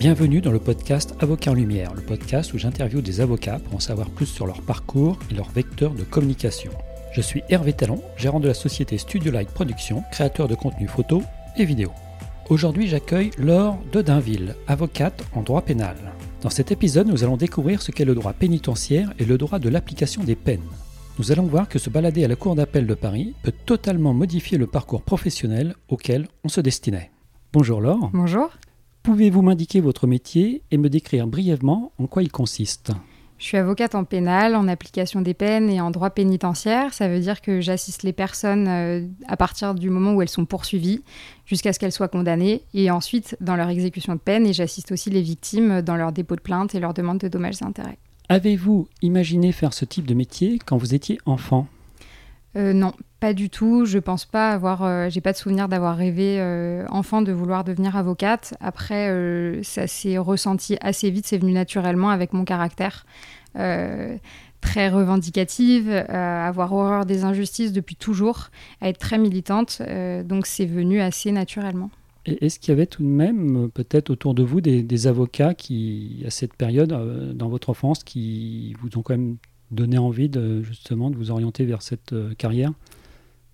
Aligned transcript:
Bienvenue 0.00 0.40
dans 0.40 0.50
le 0.50 0.58
podcast 0.58 1.14
Avocat 1.20 1.50
en 1.50 1.54
Lumière, 1.54 1.92
le 1.92 2.00
podcast 2.00 2.54
où 2.54 2.58
j'interviewe 2.58 3.02
des 3.02 3.20
avocats 3.20 3.58
pour 3.58 3.74
en 3.74 3.80
savoir 3.80 4.08
plus 4.08 4.24
sur 4.24 4.46
leur 4.46 4.62
parcours 4.62 5.18
et 5.30 5.34
leur 5.34 5.50
vecteur 5.50 5.92
de 5.92 6.04
communication. 6.04 6.72
Je 7.12 7.20
suis 7.20 7.42
Hervé 7.50 7.74
Talon, 7.74 8.02
gérant 8.16 8.40
de 8.40 8.48
la 8.48 8.54
société 8.54 8.96
Studio 8.96 9.30
Light 9.30 9.50
Production, 9.50 10.02
créateur 10.10 10.48
de 10.48 10.54
contenu 10.54 10.88
photo 10.88 11.22
et 11.58 11.66
vidéo. 11.66 11.90
Aujourd'hui, 12.48 12.88
j'accueille 12.88 13.30
Laure 13.36 13.76
Dedainville, 13.92 14.56
avocate 14.68 15.22
en 15.34 15.42
droit 15.42 15.60
pénal. 15.60 15.96
Dans 16.40 16.48
cet 16.48 16.72
épisode, 16.72 17.08
nous 17.08 17.22
allons 17.22 17.36
découvrir 17.36 17.82
ce 17.82 17.90
qu'est 17.90 18.06
le 18.06 18.14
droit 18.14 18.32
pénitentiaire 18.32 19.12
et 19.18 19.26
le 19.26 19.36
droit 19.36 19.58
de 19.58 19.68
l'application 19.68 20.24
des 20.24 20.34
peines. 20.34 20.64
Nous 21.18 21.30
allons 21.30 21.44
voir 21.44 21.68
que 21.68 21.78
se 21.78 21.90
balader 21.90 22.24
à 22.24 22.28
la 22.28 22.36
Cour 22.36 22.54
d'appel 22.54 22.86
de 22.86 22.94
Paris 22.94 23.34
peut 23.42 23.52
totalement 23.66 24.14
modifier 24.14 24.56
le 24.56 24.66
parcours 24.66 25.02
professionnel 25.02 25.74
auquel 25.90 26.26
on 26.42 26.48
se 26.48 26.62
destinait. 26.62 27.10
Bonjour 27.52 27.82
Laure. 27.82 28.08
Bonjour. 28.14 28.48
Pouvez-vous 29.10 29.42
m'indiquer 29.42 29.80
votre 29.80 30.06
métier 30.06 30.62
et 30.70 30.76
me 30.76 30.88
décrire 30.88 31.26
brièvement 31.26 31.90
en 31.98 32.06
quoi 32.06 32.22
il 32.22 32.30
consiste? 32.30 32.92
Je 33.38 33.44
suis 33.44 33.56
avocate 33.56 33.96
en 33.96 34.04
pénal, 34.04 34.54
en 34.54 34.68
application 34.68 35.20
des 35.20 35.34
peines 35.34 35.68
et 35.68 35.80
en 35.80 35.90
droit 35.90 36.10
pénitentiaire. 36.10 36.94
Ça 36.94 37.08
veut 37.08 37.18
dire 37.18 37.40
que 37.40 37.60
j'assiste 37.60 38.04
les 38.04 38.12
personnes 38.12 38.68
euh, 38.68 39.04
à 39.26 39.36
partir 39.36 39.74
du 39.74 39.90
moment 39.90 40.12
où 40.12 40.22
elles 40.22 40.28
sont 40.28 40.44
poursuivies 40.44 41.02
jusqu'à 41.44 41.72
ce 41.72 41.80
qu'elles 41.80 41.90
soient 41.90 42.06
condamnées 42.06 42.62
et 42.72 42.92
ensuite 42.92 43.36
dans 43.40 43.56
leur 43.56 43.68
exécution 43.68 44.14
de 44.14 44.20
peine 44.20 44.46
et 44.46 44.52
j'assiste 44.52 44.92
aussi 44.92 45.10
les 45.10 45.22
victimes 45.22 45.82
dans 45.82 45.96
leur 45.96 46.12
dépôt 46.12 46.36
de 46.36 46.40
plainte 46.40 46.76
et 46.76 46.78
leur 46.78 46.94
demande 46.94 47.18
de 47.18 47.26
dommages 47.26 47.60
et 47.62 47.64
intérêts. 47.64 47.98
Avez-vous 48.28 48.86
imaginé 49.02 49.50
faire 49.50 49.74
ce 49.74 49.84
type 49.84 50.06
de 50.06 50.14
métier 50.14 50.60
quand 50.64 50.76
vous 50.76 50.94
étiez 50.94 51.18
enfant? 51.26 51.66
Euh, 52.54 52.72
non, 52.72 52.92
pas 53.20 53.34
du 53.34 53.50
tout. 53.50 53.84
Je 53.84 53.98
pense 53.98 54.24
pas 54.24 54.50
avoir. 54.50 54.82
Euh, 54.82 55.08
j'ai 55.10 55.20
pas 55.20 55.32
de 55.32 55.36
souvenir 55.36 55.68
d'avoir 55.68 55.96
rêvé 55.96 56.36
euh, 56.38 56.84
enfant 56.88 57.22
de 57.22 57.32
vouloir 57.32 57.64
devenir 57.64 57.96
avocate. 57.96 58.54
Après, 58.60 59.08
ça 59.62 59.86
s'est 59.86 60.18
ressenti 60.18 60.76
assez 60.80 61.10
vite. 61.10 61.26
C'est 61.26 61.38
venu 61.38 61.52
naturellement 61.52 62.10
avec 62.10 62.32
mon 62.32 62.44
caractère 62.44 63.06
très 64.60 64.90
revendicative, 64.90 65.90
avoir 65.90 66.72
horreur 66.72 67.06
des 67.06 67.24
injustices 67.24 67.72
depuis 67.72 67.96
toujours, 67.96 68.50
être 68.82 68.98
très 68.98 69.18
militante. 69.18 69.82
donc 70.24 70.46
c'est 70.46 70.66
venu 70.66 71.00
assez 71.00 71.32
naturellement. 71.32 71.90
Et 72.26 72.44
est-ce 72.44 72.58
qu'il 72.58 72.70
y 72.70 72.72
avait 72.72 72.86
tout 72.86 73.02
de 73.02 73.08
même, 73.08 73.70
peut-être 73.70 74.10
autour 74.10 74.34
de 74.34 74.42
vous, 74.42 74.60
des, 74.60 75.06
avocats 75.06 75.54
qui, 75.54 76.22
à 76.26 76.30
cette 76.30 76.54
période, 76.54 76.92
euh, 76.92 77.32
dans 77.32 77.48
votre 77.48 77.70
enfance, 77.70 78.04
qui 78.04 78.76
vous 78.80 78.98
ont 78.98 79.02
quand 79.02 79.14
même 79.14 79.36
donné 79.70 79.96
envie 79.96 80.28
de, 80.28 80.62
justement 80.62 81.10
de 81.10 81.16
vous 81.16 81.30
orienter 81.30 81.64
vers 81.64 81.82
cette 81.82 82.12
euh, 82.12 82.34
carrière? 82.34 82.72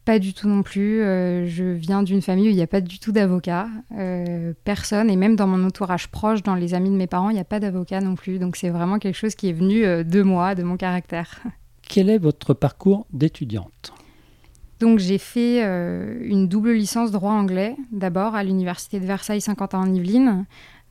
Pas 0.07 0.19
du 0.19 0.33
tout 0.33 0.49
non 0.49 0.63
plus. 0.63 1.03
Euh, 1.03 1.47
je 1.47 1.65
viens 1.65 2.03
d'une 2.03 2.23
famille 2.23 2.47
où 2.47 2.51
il 2.51 2.57
n'y 2.57 2.63
a 2.63 2.67
pas 2.67 2.81
du 2.81 2.99
tout 2.99 3.13
d'avocats. 3.13 3.69
personne, 4.65 5.11
et 5.11 5.17
même 5.17 5.37
dans 5.37 5.47
mon 5.47 5.63
entourage 5.67 6.09
proche, 6.09 6.43
dans 6.43 6.55
les 6.55 6.73
amis 6.73 6.91
de 6.91 6.97
mes 6.97 7.07
parents, 7.07 7.29
il 7.29 7.35
n'y 7.35 7.41
a 7.41 7.45
pas 7.45 7.61
d'avocat 7.61 8.01
non 8.01 8.15
plus. 8.15 8.39
Donc 8.39 8.57
c'est 8.57 8.71
vraiment 8.71 8.99
quelque 8.99 9.17
chose 9.17 9.35
qui 9.35 9.51
est 9.51 9.53
venu 9.53 9.83
de 9.83 10.23
moi, 10.23 10.55
de 10.55 10.63
mon 10.63 10.79
caractère. 10.79 11.43
Quel 11.83 12.09
est 12.09 12.19
votre 12.19 12.55
parcours 12.55 13.07
d'étudiante? 13.13 13.93
Donc 14.81 14.99
j'ai 14.99 15.19
fait 15.19 15.65
euh, 15.65 16.19
une 16.23 16.49
double 16.49 16.73
licence 16.73 17.11
droit 17.11 17.33
anglais, 17.33 17.77
d'abord 17.93 18.35
à 18.35 18.45
l'université 18.45 19.01
de 19.01 19.07
Versailles 19.07 19.41
Saint-Quentin 19.41 19.79
en 19.79 19.95
Yvelines, 19.95 20.45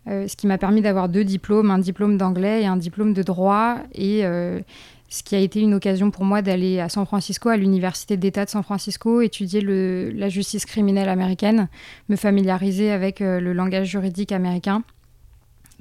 euh, 0.07 0.27
ce 0.27 0.35
qui 0.35 0.47
m'a 0.47 0.57
permis 0.57 0.81
d'avoir 0.81 1.07
deux 1.09 1.23
diplômes, 1.23 1.69
un 1.69 1.77
diplôme 1.77 2.17
d'anglais 2.17 2.63
et 2.63 2.65
un 2.65 2.77
diplôme 2.77 3.13
de 3.13 3.21
droit, 3.21 3.77
et 3.93 4.25
euh, 4.25 4.59
ce 5.09 5.23
qui 5.23 5.35
a 5.35 5.39
été 5.39 5.61
une 5.61 5.73
occasion 5.73 6.11
pour 6.11 6.25
moi 6.25 6.41
d'aller 6.41 6.79
à 6.79 6.89
San 6.89 7.05
Francisco, 7.05 7.49
à 7.49 7.57
l'université 7.57 8.17
d'État 8.17 8.45
de 8.45 8.49
San 8.49 8.63
Francisco, 8.63 9.21
étudier 9.21 9.61
la 9.61 10.29
justice 10.29 10.65
criminelle 10.65 11.09
américaine, 11.09 11.69
me 12.09 12.15
familiariser 12.15 12.91
avec 12.91 13.19
le 13.19 13.53
langage 13.53 13.87
juridique 13.87 14.31
américain. 14.31 14.83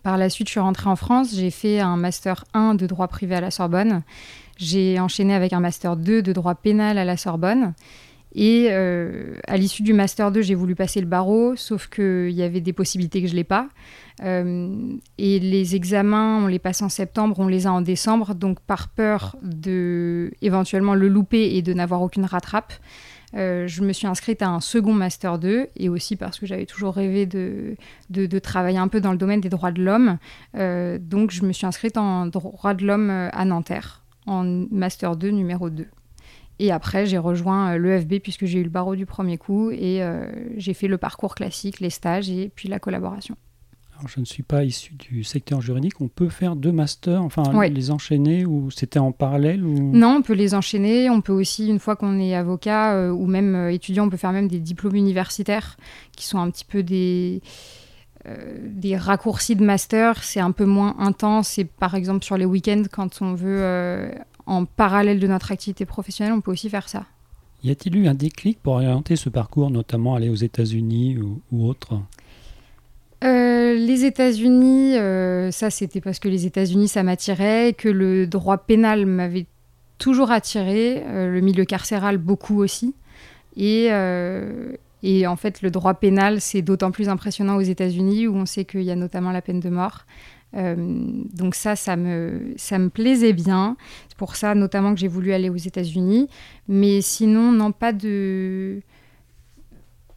Par 0.03 0.19
la 0.19 0.29
suite, 0.29 0.49
je 0.49 0.53
suis 0.53 0.61
rentrée 0.61 0.91
en 0.91 0.97
France, 0.97 1.35
j'ai 1.35 1.51
fait 1.51 1.81
un 1.81 1.97
master 1.97 2.45
1 2.53 2.75
de 2.75 2.87
droit 2.87 3.09
privé 3.09 3.35
à 3.35 3.41
la 3.41 3.51
Sorbonne 3.51 4.03
j'ai 4.57 4.99
enchaîné 5.01 5.35
avec 5.35 5.53
un 5.53 5.61
master 5.61 5.97
2 5.97 6.23
de 6.23 6.33
droit 6.33 6.55
pénal 6.55 6.99
à 6.99 7.05
la 7.05 7.17
Sorbonne. 7.17 7.75
Et 8.35 8.69
euh, 8.71 9.35
à 9.47 9.57
l'issue 9.57 9.83
du 9.83 9.93
master 9.93 10.33
2, 10.33 10.43
j'ai 10.43 10.55
voulu 10.55 10.75
passer 10.75 11.01
le 11.01 11.07
barreau, 11.07 11.55
sauf 11.57 11.89
qu'il 11.89 12.31
y 12.31 12.43
avait 12.43 12.61
des 12.61 12.73
possibilités 12.73 13.23
que 13.23 13.29
je 13.29 13.35
l'ai 13.35 13.45
pas. 13.45 13.69
Euh, 14.23 14.97
et 15.19 15.41
les 15.41 15.75
examens, 15.75 16.43
on 16.43 16.47
les 16.47 16.59
passe 16.59 16.83
en 16.83 16.89
septembre, 16.89 17.37
on 17.39 17.49
les 17.49 17.67
a 17.67 17.73
en 17.73 17.81
décembre. 17.81 18.35
Donc 18.35 18.61
par 18.61 18.89
peur 18.89 19.37
de 19.43 20.33
éventuellement 20.43 20.95
le 20.95 21.09
louper 21.09 21.57
et 21.57 21.63
de 21.63 21.73
n'avoir 21.73 22.03
aucune 22.03 22.25
rattrape, 22.25 22.73
euh, 23.35 23.67
je 23.67 23.83
me 23.83 23.93
suis 23.93 24.07
inscrite 24.07 24.43
à 24.43 24.49
un 24.49 24.61
second 24.61 24.93
master 24.93 25.39
2 25.39 25.69
et 25.77 25.89
aussi 25.89 26.15
parce 26.15 26.39
que 26.39 26.47
j'avais 26.47 26.67
toujours 26.67 26.95
rêvé 26.95 27.27
de, 27.27 27.77
de, 28.11 28.39
travailler 28.39 28.79
un 28.79 28.87
peu 28.87 29.01
dans 29.01 29.11
le 29.11 29.19
domaine 29.19 29.41
des 29.41 29.49
droits 29.49 29.73
de 29.73 29.83
l'homme. 29.83 30.19
donc 30.55 31.33
je 31.33 31.45
me 31.45 31.53
suis 31.53 31.67
inscrite 31.67 31.97
en 31.97 32.27
droit 32.27 32.75
de 32.75 32.87
l'homme 32.87 33.11
à 33.11 33.45
Nanterre 33.45 34.05
en 34.27 34.45
Master 34.71 35.17
2 35.17 35.31
numéro 35.31 35.71
2. 35.71 35.87
Et 36.59 36.71
après, 36.71 37.07
j'ai 37.07 37.19
rejoint 37.19 37.75
euh, 37.75 37.79
l'EFB 37.79 38.21
puisque 38.23 38.45
j'ai 38.45 38.61
eu 38.61 38.65
le 38.65 38.71
barreau 38.71 38.95
du 38.95 39.07
premier 39.07 39.39
coup 39.39 39.71
et 39.71 40.03
euh, 40.03 40.31
j'ai 40.57 40.75
fait 40.75 40.89
le 40.89 40.99
parcours 40.99 41.35
classique, 41.35 41.81
les 41.81 41.91
stages 41.91 42.31
et 42.31 42.51
puis 42.55 42.69
la 42.69 42.79
collaboration. 42.79 43.37
Je 44.07 44.21
ne 44.21 44.25
suis 44.25 44.43
pas 44.43 44.65
issu 44.65 44.95
du 44.95 45.25
secteur 45.25 45.61
juridique. 45.61 46.01
On 46.01 46.09
peut 46.09 46.29
faire 46.29 46.57
deux 46.57 46.73
masters, 46.73 47.23
enfin 47.23 47.43
les 47.69 47.91
enchaîner 47.91 48.45
ou 48.45 48.71
c'était 48.71 48.99
en 48.99 49.13
parallèle 49.13 49.65
ou... 49.65 49.93
Non, 49.93 50.17
on 50.17 50.23
peut 50.23 50.35
les 50.35 50.55
enchaîner. 50.55 51.11
On 51.11 51.21
peut 51.21 51.33
aussi, 51.33 51.69
une 51.69 51.79
fois 51.79 51.97
qu'on 51.97 52.19
est 52.19 52.35
avocat 52.35 52.95
euh, 52.95 53.11
ou 53.11 53.27
même 53.27 53.69
étudiant, 53.69 54.07
on 54.07 54.11
peut 54.11 54.17
faire 54.17 54.33
même 54.33 54.49
des 54.49 54.61
diplômes 54.61 54.97
universitaires 54.97 55.77
qui 56.13 56.27
sont 56.27 56.39
un 56.39 56.51
petit 56.51 56.65
peu 56.65 56.83
des 56.83 57.43
euh, 58.27 58.57
des 58.71 58.97
raccourcis 58.97 59.55
de 59.55 59.63
master, 59.63 60.23
c'est 60.23 60.41
un 60.41 60.53
peu 60.53 60.65
moins 60.65 60.97
intense. 60.99 61.59
Et 61.59 61.65
par 61.65 61.95
exemple, 61.95 62.25
sur 62.25 62.39
les 62.39 62.47
week-ends, 62.47 62.85
quand 62.91 63.21
on 63.21 63.35
veut, 63.35 63.59
euh, 63.61 64.11
en 64.47 64.65
parallèle 64.65 65.21
de 65.21 65.27
notre 65.27 65.53
activité 65.53 65.85
professionnelle, 65.85 66.33
on 66.33 66.41
peut 66.41 66.53
aussi 66.53 66.71
faire 66.71 66.89
ça. 66.89 67.05
Y 67.63 67.71
a-t-il 67.71 67.97
eu 67.97 68.09
un 68.09 68.15
déclic 68.15 68.63
pour 68.63 68.75
orienter 68.75 69.17
ce 69.17 69.29
parcours, 69.29 69.71
notamment 69.71 70.15
aller 70.15 70.31
aux 70.31 70.35
États-Unis 70.35 71.19
ou, 71.19 71.67
autre? 71.67 72.01
Euh, 73.25 73.75
les 73.75 74.05
États-Unis, 74.05 74.95
ça 75.53 75.71
c'était 75.71 76.01
parce 76.01 76.19
que 76.19 76.29
les 76.29 76.47
États-Unis 76.47 76.89
ça 76.89 77.03
m'attirait, 77.03 77.75
que 77.77 77.89
le 77.89 78.27
droit 78.27 78.59
pénal 78.59 79.07
m'avait 79.07 79.47
toujours 79.99 80.31
attiré, 80.31 81.03
le 81.07 81.41
milieu 81.41 81.65
carcéral 81.65 82.19
beaucoup 82.19 82.63
aussi. 82.63 82.95
Et, 83.57 83.91
et 85.05 85.27
en 85.27 85.37
fait, 85.37 85.61
le 85.61 85.71
droit 85.71 85.95
pénal, 85.95 86.41
c'est 86.41 86.63
d'autant 86.63 86.91
plus 86.91 87.11
impressionnant 87.11 87.57
aux 87.57 87.61
États-Unis, 87.61 88.27
où 88.27 88.35
on 88.37 88.47
sait 88.47 88.65
qu'il 88.65 88.83
y 88.83 88.91
a 88.91 88.97
notamment 88.97 89.33
la 89.33 89.43
peine 89.43 89.61
de 89.61 89.69
mort. 89.69 90.07
Euh, 90.57 90.75
donc 91.35 91.55
ça, 91.55 91.77
ça 91.77 91.97
me, 91.97 92.55
ça 92.57 92.79
me 92.79 92.89
plaisait 92.89 93.33
bien. 93.33 93.77
C'est 94.09 94.17
pour 94.17 94.37
ça 94.37 94.55
notamment 94.55 94.95
que 94.95 95.01
j'ai 95.01 95.09
voulu 95.09 95.33
aller 95.33 95.51
aux 95.51 95.57
États-Unis. 95.57 96.29
Mais 96.69 97.01
sinon, 97.03 97.53
non, 97.53 97.73
pas 97.73 97.93
de... 97.93 98.81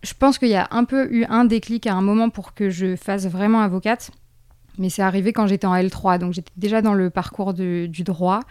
Je 0.04 0.14
pense 0.14 0.38
qu'il 0.38 0.50
y 0.50 0.56
a 0.56 0.68
un 0.72 0.84
peu 0.84 1.12
eu 1.12 1.26
un 1.26 1.46
déclic 1.46 1.88
à 1.88 1.94
un 1.94 2.02
moment 2.02 2.30
pour 2.30 2.54
que 2.54 2.70
je 2.70 2.96
fasse 2.96 3.26
vraiment 3.28 3.62
avocate 3.62 4.12
mais 4.78 4.90
c'est 4.90 5.02
arrivé 5.02 5.34
quand 5.34 5.48
j'étais 5.48 5.68
en 5.68 5.76
L3, 5.76 6.20
donc 6.20 6.34
j'étais 6.34 6.52
déjà 6.56 6.82
dans 6.82 6.94
le 6.94 7.10
parcours 7.10 7.54
du 7.54 8.04
droit, 8.04 8.42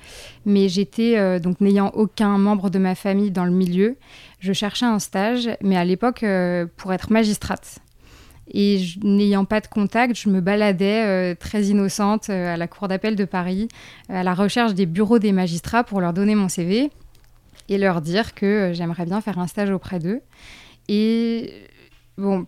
mais 0.45 0.69
j'étais 0.69 1.17
euh, 1.17 1.39
donc 1.39 1.61
n'ayant 1.61 1.91
aucun 1.95 2.39
membre 2.39 2.71
de 2.71 2.79
ma 2.79 2.95
famille 2.95 3.31
dans 3.31 3.45
le 3.45 3.53
milieu, 3.53 3.97
je 4.41 4.53
cherchais 4.53 4.87
un 4.87 4.99
stage, 4.99 5.49
mais 5.63 5.77
à 5.77 5.85
l'époque 5.85 6.23
euh, 6.23 6.67
pour 6.77 6.93
être 6.93 7.11
magistrate. 7.11 7.79
Et 8.53 8.81
n'ayant 9.03 9.45
pas 9.45 9.61
de 9.61 9.67
contact, 9.67 10.17
je 10.17 10.29
me 10.29 10.41
baladais 10.41 11.05
euh, 11.05 11.35
très 11.35 11.65
innocente 11.65 12.31
à 12.31 12.57
la 12.57 12.69
cour 12.69 12.87
d'appel 12.87 13.17
de 13.17 13.25
Paris, 13.25 13.67
à 14.09 14.23
la 14.23 14.35
recherche 14.35 14.75
des 14.75 14.87
bureaux 14.87 15.19
des 15.19 15.33
magistrats 15.33 15.83
pour 15.83 16.01
leur 16.01 16.13
donner 16.13 16.37
mon 16.37 16.49
CV 16.49 16.91
et 17.69 17.79
leur 17.79 18.01
dire 18.01 18.35
que 18.35 18.71
j'aimerais 18.73 19.05
bien 19.05 19.21
faire 19.21 19.41
un 19.41 19.49
stage 19.49 19.71
auprès 19.71 19.99
d'eux. 19.99 20.21
Et 20.89 21.53
bon, 22.17 22.47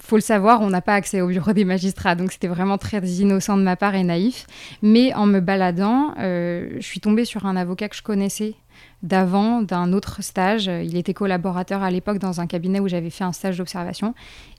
faut 0.00 0.16
le 0.16 0.22
savoir, 0.22 0.60
on 0.60 0.70
n'a 0.70 0.82
pas 0.82 0.94
accès 0.94 1.20
au 1.20 1.26
bureau 1.26 1.52
des 1.52 1.64
magistrats, 1.64 2.14
donc 2.14 2.32
c'était 2.32 2.48
vraiment 2.48 2.78
très 2.78 2.98
innocent 2.98 3.56
de 3.56 3.62
ma 3.62 3.76
part 3.76 3.94
et 3.94 4.04
naïf. 4.04 4.46
Mais 4.82 5.12
en 5.14 5.26
me 5.26 5.40
baladant, 5.40 6.14
euh, 6.18 6.70
je 6.76 6.86
suis 6.86 7.00
tombée 7.00 7.24
sur 7.24 7.46
un 7.46 7.56
avocat 7.56 7.88
que 7.88 7.96
je 7.96 8.02
connaissais 8.02 8.54
d'avant, 9.02 9.62
d'un 9.62 9.92
autre 9.92 10.22
stage. 10.22 10.66
Il 10.66 10.96
était 10.96 11.14
collaborateur 11.14 11.82
à 11.82 11.90
l'époque 11.90 12.18
dans 12.18 12.40
un 12.40 12.46
cabinet 12.46 12.80
où 12.80 12.88
j'avais 12.88 13.10
fait 13.10 13.24
un 13.24 13.32
stage 13.32 13.58
d'observation. 13.58 14.14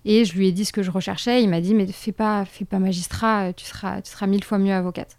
Et 0.05 0.25
je 0.25 0.35
lui 0.35 0.47
ai 0.47 0.51
dit 0.51 0.65
ce 0.65 0.73
que 0.73 0.83
je 0.83 0.91
recherchais. 0.91 1.41
Il 1.43 1.49
m'a 1.49 1.61
dit, 1.61 1.73
mais 1.73 1.87
fais 1.87 2.11
pas, 2.11 2.45
fais 2.45 2.65
pas 2.65 2.79
magistrat, 2.79 3.53
tu 3.53 3.65
seras, 3.65 4.01
tu 4.01 4.11
seras 4.11 4.27
mille 4.27 4.43
fois 4.43 4.57
mieux 4.57 4.73
avocate. 4.73 5.17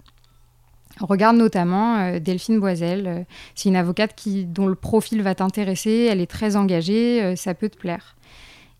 Regarde 1.01 1.37
notamment 1.37 1.99
euh, 1.99 2.19
Delphine 2.19 2.61
Boisel. 2.61 3.07
Euh, 3.07 3.23
c'est 3.55 3.69
une 3.69 3.77
avocate 3.77 4.15
qui, 4.15 4.45
dont 4.45 4.67
le 4.67 4.75
profil 4.75 5.23
va 5.23 5.35
t'intéresser. 5.35 6.09
Elle 6.11 6.21
est 6.21 6.31
très 6.31 6.57
engagée. 6.57 7.37
ça 7.37 7.55
peut 7.55 7.69
te 7.69 7.77
plaire. 7.77 8.17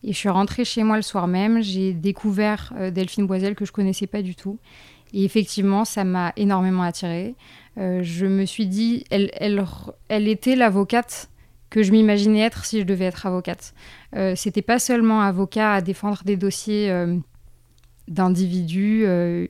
Et 0.03 0.13
je 0.13 0.17
suis 0.17 0.29
rentrée 0.29 0.65
chez 0.65 0.83
moi 0.83 0.95
le 0.95 1.01
soir 1.01 1.27
même, 1.27 1.61
j'ai 1.61 1.93
découvert 1.93 2.73
euh, 2.77 2.91
Delphine 2.91 3.27
Boisel 3.27 3.55
que 3.55 3.65
je 3.65 3.71
connaissais 3.71 4.07
pas 4.07 4.21
du 4.21 4.35
tout. 4.35 4.59
Et 5.13 5.23
effectivement, 5.25 5.85
ça 5.85 6.03
m'a 6.03 6.33
énormément 6.37 6.83
attirée. 6.83 7.35
Euh, 7.77 8.01
je 8.03 8.25
me 8.25 8.45
suis 8.45 8.67
dit, 8.67 9.03
elle, 9.09 9.31
elle, 9.39 10.27
était 10.27 10.55
l'avocate 10.55 11.29
que 11.69 11.83
je 11.83 11.91
m'imaginais 11.91 12.41
être 12.41 12.65
si 12.65 12.79
je 12.79 12.85
devais 12.85 13.05
être 13.05 13.25
avocate. 13.25 13.73
Euh, 14.15 14.35
C'était 14.35 14.61
pas 14.61 14.79
seulement 14.79 15.21
avocat 15.21 15.73
à 15.73 15.81
défendre 15.81 16.21
des 16.25 16.37
dossiers 16.37 16.89
euh, 16.91 17.17
d'individus 18.09 19.05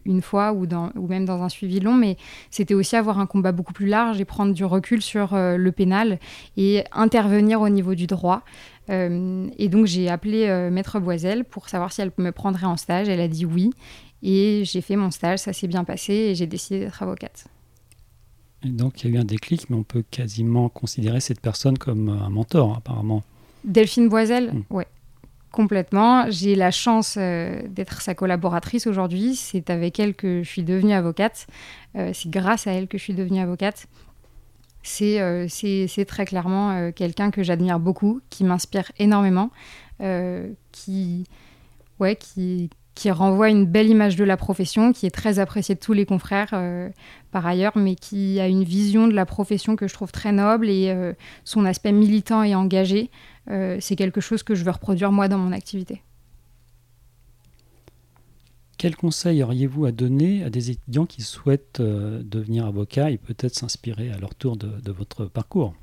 une 0.05 0.21
fois 0.21 0.53
ou, 0.53 0.67
dans, 0.67 0.91
ou 0.95 1.07
même 1.07 1.25
dans 1.25 1.41
un 1.41 1.49
suivi 1.49 1.79
long, 1.79 1.95
mais 1.95 2.17
c'était 2.51 2.73
aussi 2.73 2.95
avoir 2.95 3.19
un 3.19 3.25
combat 3.25 3.51
beaucoup 3.51 3.73
plus 3.73 3.87
large 3.87 4.19
et 4.21 4.25
prendre 4.25 4.53
du 4.53 4.65
recul 4.65 5.01
sur 5.01 5.29
le 5.33 5.71
pénal 5.71 6.19
et 6.57 6.83
intervenir 6.91 7.61
au 7.61 7.69
niveau 7.69 7.95
du 7.95 8.05
droit. 8.05 8.43
et 8.89 9.69
donc 9.69 9.85
j'ai 9.85 10.09
appelé 10.09 10.69
Maître 10.71 10.99
Boiselle 10.99 11.45
pour 11.45 11.69
savoir 11.69 11.91
si 11.91 12.01
elle 12.01 12.11
me 12.17 12.31
prendrait 12.31 12.67
en 12.67 12.77
stage. 12.77 13.09
Elle 13.09 13.21
a 13.21 13.27
dit 13.27 13.45
oui. 13.45 13.71
Et 14.21 14.63
j'ai 14.65 14.81
fait 14.81 14.95
mon 14.95 15.11
stage, 15.11 15.39
ça 15.39 15.53
s'est 15.53 15.67
bien 15.67 15.83
passé 15.83 16.13
et 16.13 16.35
j'ai 16.35 16.47
décidé 16.47 16.79
d'être 16.79 17.01
avocate. 17.01 17.45
Et 18.63 18.69
donc 18.69 19.01
il 19.03 19.09
y 19.09 19.13
a 19.13 19.17
eu 19.17 19.19
un 19.21 19.25
déclic, 19.25 19.69
mais 19.69 19.77
on 19.77 19.83
peut 19.83 20.03
quasiment 20.09 20.67
considérer 20.69 21.21
cette 21.21 21.39
personne 21.39 21.77
comme 21.77 22.09
un 22.09 22.29
mentor 22.29 22.75
apparemment. 22.77 23.23
Delphine 23.63 24.09
Boiselle, 24.09 24.53
hmm. 24.53 24.63
oui, 24.69 24.83
complètement. 25.51 26.29
J'ai 26.29 26.55
la 26.55 26.71
chance 26.71 27.15
euh, 27.17 27.61
d'être 27.67 28.01
sa 28.01 28.15
collaboratrice 28.15 28.87
aujourd'hui. 28.87 29.35
C'est 29.35 29.69
avec 29.69 29.99
elle 29.99 30.15
que 30.15 30.43
je 30.43 30.49
suis 30.49 30.63
devenue 30.63 30.93
avocate. 30.93 31.47
Euh, 31.95 32.11
c'est 32.13 32.29
grâce 32.29 32.67
à 32.67 32.71
elle 32.71 32.87
que 32.87 32.97
je 32.97 33.03
suis 33.03 33.13
devenue 33.13 33.39
avocate. 33.39 33.87
C'est 34.83 35.19
euh, 35.19 35.47
très 36.07 36.25
clairement 36.25 36.91
quelqu'un 36.93 37.31
que 37.31 37.43
j'admire 37.43 37.79
beaucoup, 37.79 38.21
qui 38.29 38.45
m'inspire 38.45 38.91
énormément, 38.97 39.51
qui, 40.71 41.25
renvoie 43.11 43.49
une 43.49 43.65
belle 43.65 43.89
image 43.89 44.15
de 44.15 44.23
la 44.23 44.37
profession, 44.37 44.93
qui 44.93 45.05
est 45.05 45.11
très 45.11 45.39
appréciée 45.39 45.75
de 45.75 45.81
tous 45.81 45.91
les 45.91 46.05
confrères 46.05 46.53
par 47.31 47.45
ailleurs, 47.45 47.73
mais 47.75 47.95
qui 47.95 48.39
a 48.39 48.47
une 48.47 48.63
vision 48.63 49.07
de 49.07 49.13
la 49.13 49.25
profession 49.25 49.75
que 49.75 49.87
je 49.87 49.93
trouve 49.93 50.13
très 50.13 50.31
noble 50.31 50.69
et 50.69 50.95
son 51.43 51.65
aspect 51.65 51.91
militant 51.91 52.41
et 52.41 52.55
engagé, 52.55 53.11
euh, 53.49 53.77
c'est 53.79 53.95
quelque 53.95 54.21
chose 54.21 54.43
que 54.43 54.55
je 54.55 54.63
veux 54.63 54.71
reproduire 54.71 55.11
moi 55.11 55.27
dans 55.27 55.37
mon 55.37 55.51
activité. 55.51 56.01
Quel 58.77 58.95
conseil 58.95 59.43
auriez-vous 59.43 59.85
à 59.85 59.91
donner 59.91 60.43
à 60.43 60.49
des 60.49 60.71
étudiants 60.71 61.05
qui 61.05 61.21
souhaitent 61.21 61.81
devenir 61.81 62.65
avocats 62.65 63.11
et 63.11 63.17
peut-être 63.17 63.53
s'inspirer 63.53 64.09
à 64.09 64.17
leur 64.17 64.35
tour 64.35 64.55
de 64.55 64.91
votre 64.91 65.25
parcours? 65.25 65.73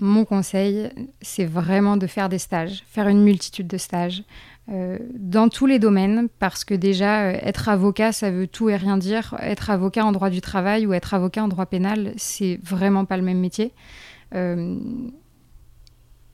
Mon 0.00 0.24
conseil, 0.24 0.90
c'est 1.20 1.44
vraiment 1.44 1.96
de 1.96 2.06
faire 2.06 2.28
des 2.28 2.38
stages, 2.38 2.82
faire 2.86 3.08
une 3.08 3.22
multitude 3.22 3.66
de 3.66 3.76
stages, 3.76 4.24
euh, 4.70 4.98
dans 5.14 5.48
tous 5.48 5.66
les 5.66 5.78
domaines, 5.78 6.28
parce 6.38 6.64
que 6.64 6.74
déjà, 6.74 7.24
euh, 7.24 7.38
être 7.42 7.68
avocat, 7.68 8.12
ça 8.12 8.30
veut 8.30 8.46
tout 8.46 8.70
et 8.70 8.76
rien 8.76 8.96
dire. 8.96 9.36
Être 9.40 9.70
avocat 9.70 10.04
en 10.04 10.12
droit 10.12 10.30
du 10.30 10.40
travail 10.40 10.86
ou 10.86 10.92
être 10.92 11.14
avocat 11.14 11.44
en 11.44 11.48
droit 11.48 11.66
pénal, 11.66 12.14
c'est 12.16 12.58
vraiment 12.62 13.04
pas 13.04 13.16
le 13.16 13.22
même 13.22 13.40
métier. 13.40 13.72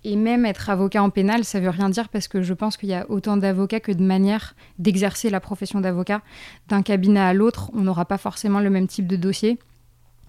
Et 0.09 0.17
même 0.17 0.47
être 0.47 0.71
avocat 0.71 1.03
en 1.03 1.11
pénal, 1.11 1.45
ça 1.45 1.61
veut 1.61 1.69
rien 1.69 1.91
dire 1.91 2.09
parce 2.09 2.29
que 2.29 2.41
je 2.41 2.55
pense 2.55 2.79
qu'il 2.79 2.89
y 2.89 2.95
a 2.95 3.05
autant 3.11 3.37
d'avocats 3.37 3.79
que 3.79 3.93
de 3.93 4.03
manières 4.03 4.55
d'exercer 4.79 5.29
la 5.29 5.39
profession 5.39 5.83
d'avocat. 5.83 6.23
D'un 6.69 6.81
cabinet 6.81 7.21
à 7.21 7.35
l'autre, 7.35 7.71
on 7.75 7.83
n'aura 7.83 8.07
pas 8.07 8.17
forcément 8.17 8.61
le 8.61 8.71
même 8.71 8.87
type 8.87 9.07
de 9.07 9.17
dossier 9.17 9.59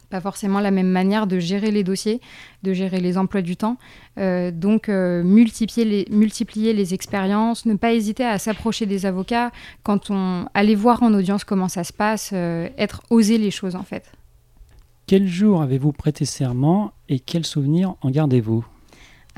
pas 0.10 0.22
forcément 0.22 0.60
la 0.60 0.72
même 0.72 0.90
manière 0.90 1.28
de 1.28 1.38
gérer 1.38 1.70
les 1.70 1.84
dossiers, 1.84 2.20
de 2.64 2.74
gérer 2.74 3.00
les 3.00 3.16
emplois 3.16 3.44
du 3.44 3.56
temps. 3.56 3.78
Euh, 4.18 4.50
donc, 4.50 4.90
euh, 4.90 5.22
multiplier, 5.22 5.86
les, 5.86 6.08
multiplier 6.10 6.74
les 6.74 6.96
expériences, 6.96 7.68
ne 7.68 7.76
pas 7.76 7.94
hésiter 7.94 8.26
à 8.26 8.40
s'approcher 8.40 8.88
des 8.88 9.06
avocats 9.06 9.52
quand 9.84 10.10
on 10.10 10.48
allait 10.56 10.74
voir 10.74 11.04
en 11.04 11.14
audience 11.14 11.44
comment 11.44 11.68
ça 11.68 11.84
se 11.84 11.94
passe, 11.94 12.32
euh, 12.34 12.70
être 12.80 13.04
osé 13.12 13.38
les 13.38 13.52
choses 13.52 13.76
en 13.76 13.84
fait. 13.84 14.12
Quel 15.06 15.28
jour 15.28 15.62
avez-vous 15.62 15.92
prêté 15.92 16.26
serment 16.26 16.92
et 17.08 17.20
quels 17.20 17.46
souvenirs 17.46 17.94
en 18.02 18.10
gardez-vous? 18.10 18.66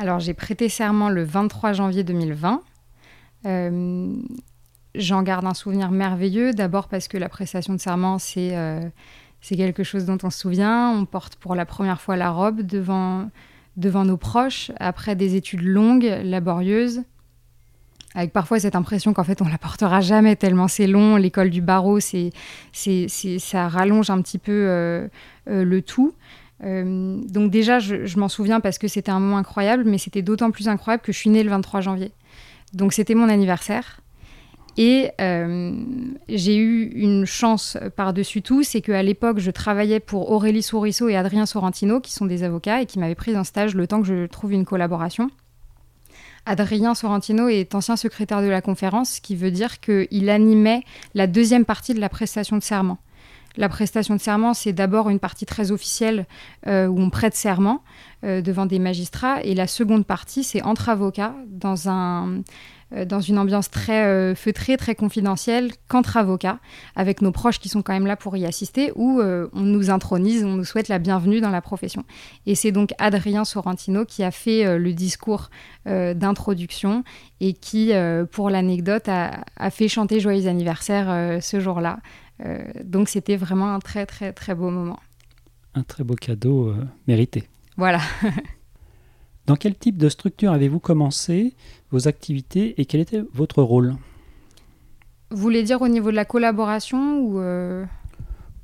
Alors, 0.02 0.20
j'ai 0.20 0.34
prêté 0.34 0.68
serment 0.68 1.10
le 1.10 1.24
23 1.24 1.74
janvier 1.74 2.04
2020. 2.04 2.64
J'en 4.96 5.22
garde 5.22 5.46
un 5.46 5.54
souvenir 5.54 5.92
merveilleux, 5.92 6.54
d'abord 6.54 6.88
parce 6.88 7.08
que 7.08 7.20
la 7.20 7.30
prestation 7.30 7.76
de 7.76 7.80
serment, 7.80 8.18
c'est 8.18 8.58
c'est 9.42 9.56
quelque 9.56 9.84
chose 9.84 10.06
dont 10.06 10.18
on 10.24 10.32
se 10.32 10.40
souvient. 10.40 10.90
On 10.90 11.06
porte 11.06 11.36
pour 11.36 11.54
la 11.54 11.68
première 11.68 12.02
fois 12.02 12.16
la 12.16 12.32
robe 12.32 12.62
devant, 12.64 13.30
devant 13.78 14.04
nos 14.04 14.18
proches, 14.18 14.72
après 14.80 15.16
des 15.16 15.36
études 15.36 15.62
longues, 15.62 16.12
laborieuses, 16.24 17.04
avec 18.16 18.34
parfois 18.34 18.60
cette 18.60 18.76
impression 18.76 19.14
qu'en 19.14 19.24
fait 19.24 19.40
on 19.44 19.48
la 19.48 19.60
portera 19.60 20.02
jamais 20.02 20.36
tellement 20.36 20.68
c'est 20.68 20.88
long. 20.88 21.16
L'école 21.16 21.52
du 21.52 21.62
barreau, 21.62 22.00
c'est, 22.00 22.32
ça 22.74 23.68
rallonge 23.68 24.10
un 24.10 24.20
petit 24.24 24.40
peu 24.40 24.52
euh, 24.52 25.08
euh, 25.48 25.64
le 25.64 25.82
tout. 25.84 26.16
Euh, 26.64 27.22
donc 27.28 27.52
déjà, 27.52 27.80
je, 27.80 28.20
m'en 28.20 28.30
souviens 28.30 28.60
parce 28.60 28.78
que 28.78 28.88
c'était 28.88 29.12
un 29.12 29.20
moment 29.20 29.38
incroyable, 29.38 29.84
mais 29.86 29.98
c'était 29.98 30.22
d'autant 30.22 30.52
plus 30.52 30.68
incroyable 30.68 31.04
que 31.04 31.12
je 31.12 31.18
suis 31.18 31.30
née 31.30 31.44
le 31.44 31.50
23 31.50 31.82
janvier. 31.82 32.12
Donc 32.74 32.94
c'était 32.94 33.16
mon 33.16 33.30
anniversaire. 33.30 34.02
Et 34.78 35.12
euh, 35.20 35.74
j'ai 36.30 36.56
eu 36.56 36.86
une 36.96 37.26
chance 37.26 37.78
par-dessus 37.98 38.42
tout, 38.42 38.64
c'est 38.64 38.82
qu'à 38.82 39.04
l'époque, 39.04 39.40
je 39.40 39.52
travaillais 39.52 40.00
pour 40.00 40.32
Aurélie 40.32 40.64
Souriceau 40.64 41.10
et 41.10 41.18
Adrien 41.18 41.46
Sorrentino, 41.46 42.00
qui 42.00 42.14
sont 42.14 42.26
des 42.26 42.44
avocats 42.44 42.82
et 42.82 42.86
qui 42.86 42.98
m'avaient 42.98 43.16
pris 43.16 43.36
en 43.36 43.44
stage 43.44 43.76
le 43.76 43.86
temps 43.86 44.02
que 44.02 44.08
je 44.08 44.28
trouve 44.28 44.54
une 44.54 44.64
collaboration. 44.64 45.30
Adrien 46.46 46.96
Sorrentino 46.96 47.50
est 47.50 47.76
ancien 47.76 47.96
secrétaire 47.96 48.42
de 48.42 48.48
la 48.48 48.62
conférence, 48.62 49.16
ce 49.16 49.22
qui 49.22 49.36
veut 49.36 49.52
dire 49.52 49.80
qu'il 49.80 50.30
animait 50.30 50.84
la 51.14 51.28
deuxième 51.28 51.66
partie 51.66 51.94
de 51.94 52.00
la 52.00 52.10
prestation 52.10 52.58
de 52.58 52.64
serment. 52.64 52.98
La 53.58 53.70
prestation 53.70 54.16
de 54.16 54.22
serment, 54.22 54.54
c'est 54.54 54.74
d'abord 54.74 55.10
une 55.10 55.20
partie 55.20 55.46
très 55.46 55.72
officielle 55.72 56.26
euh, 56.68 56.88
où 56.88 57.00
on 57.00 57.10
prête 57.10 57.36
serment 57.36 57.84
euh, 58.24 58.42
devant 58.42 58.66
des 58.66 58.80
magistrats, 58.80 59.44
et 59.44 59.56
la 59.56 59.68
seconde 59.68 60.06
partie, 60.06 60.44
c'est 60.44 60.62
entre 60.62 60.90
avocats 60.90 61.36
dans 61.48 61.90
un 61.90 62.42
euh, 62.94 63.06
une 63.28 63.40
ambiance 63.40 63.72
très 63.72 64.36
feutrée, 64.36 64.76
très 64.76 64.96
confidentielle, 64.96 65.72
qu'entre 65.88 66.18
avocats, 66.18 66.60
avec 66.98 67.22
nos 67.22 67.32
proches 67.32 67.58
qui 67.60 67.70
sont 67.70 67.82
quand 67.82 67.94
même 67.94 68.06
là 68.06 68.18
pour 68.18 68.36
y 68.36 68.46
assister, 68.46 68.92
où 68.96 69.22
on 69.22 69.62
nous 69.62 69.90
intronise, 69.90 70.44
on 70.44 70.58
nous 70.58 70.66
souhaite 70.66 70.90
la 70.90 71.00
bienvenue 71.00 71.40
dans 71.40 71.52
la 71.52 71.62
profession. 71.62 72.04
Et 72.46 72.54
c'est 72.54 72.74
donc 72.74 72.94
Adrien 72.98 73.46
Sorrentino 73.46 74.04
qui 74.04 74.26
a 74.26 74.32
fait 74.32 74.78
le 74.78 74.92
discours 74.92 75.52
d'introduction 75.86 77.06
et 77.40 77.54
qui, 77.54 77.94
pour 78.32 78.50
l'anecdote, 78.50 79.08
a, 79.08 79.70
fait 79.70 79.88
chanter 79.88 80.20
Joyeux 80.20 80.48
anniversaire 80.48 81.42
ce 81.42 81.62
jour-là. 81.62 82.00
Donc 82.84 83.10
c'était 83.10 83.38
vraiment 83.38 83.74
un 83.74 83.80
très 83.80 84.06
très 84.06 84.34
très 84.34 84.56
beau 84.56 84.70
moment. 84.70 85.00
Un 85.74 85.84
très 85.84 86.04
beau 86.04 86.16
cadeau 86.16 86.74
mérité. 87.08 87.48
Voilà. 87.78 88.02
Dans 89.48 89.56
quel 89.56 89.76
type 89.76 89.98
de 89.98 90.10
structure 90.10 90.52
avez-vous 90.52 90.80
commencé 90.80 91.56
vos 91.92 92.08
activités 92.08 92.80
et 92.80 92.86
quel 92.86 93.02
était 93.02 93.24
votre 93.34 93.64
rôle? 93.64 93.96
Vous 95.32 95.38
voulez 95.38 95.64
dire 95.64 95.82
au 95.82 95.88
niveau 95.88 96.12
de 96.12 96.16
la 96.16 96.26
collaboration 96.26 97.20
ou 97.22 97.40
euh 97.40 97.86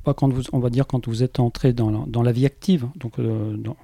Pas 0.04 0.14
quand 0.14 0.32
vous, 0.32 0.44
on 0.52 0.60
va 0.60 0.70
dire 0.70 0.86
quand 0.86 1.08
vous 1.08 1.24
êtes 1.24 1.40
entré 1.40 1.74
dans 1.74 1.90
la, 1.90 2.00
dans 2.08 2.22
la 2.22 2.32
vie 2.32 2.46
active, 2.46 2.88
donc 2.96 3.20
euh, 3.20 3.56
dans, 3.58 3.78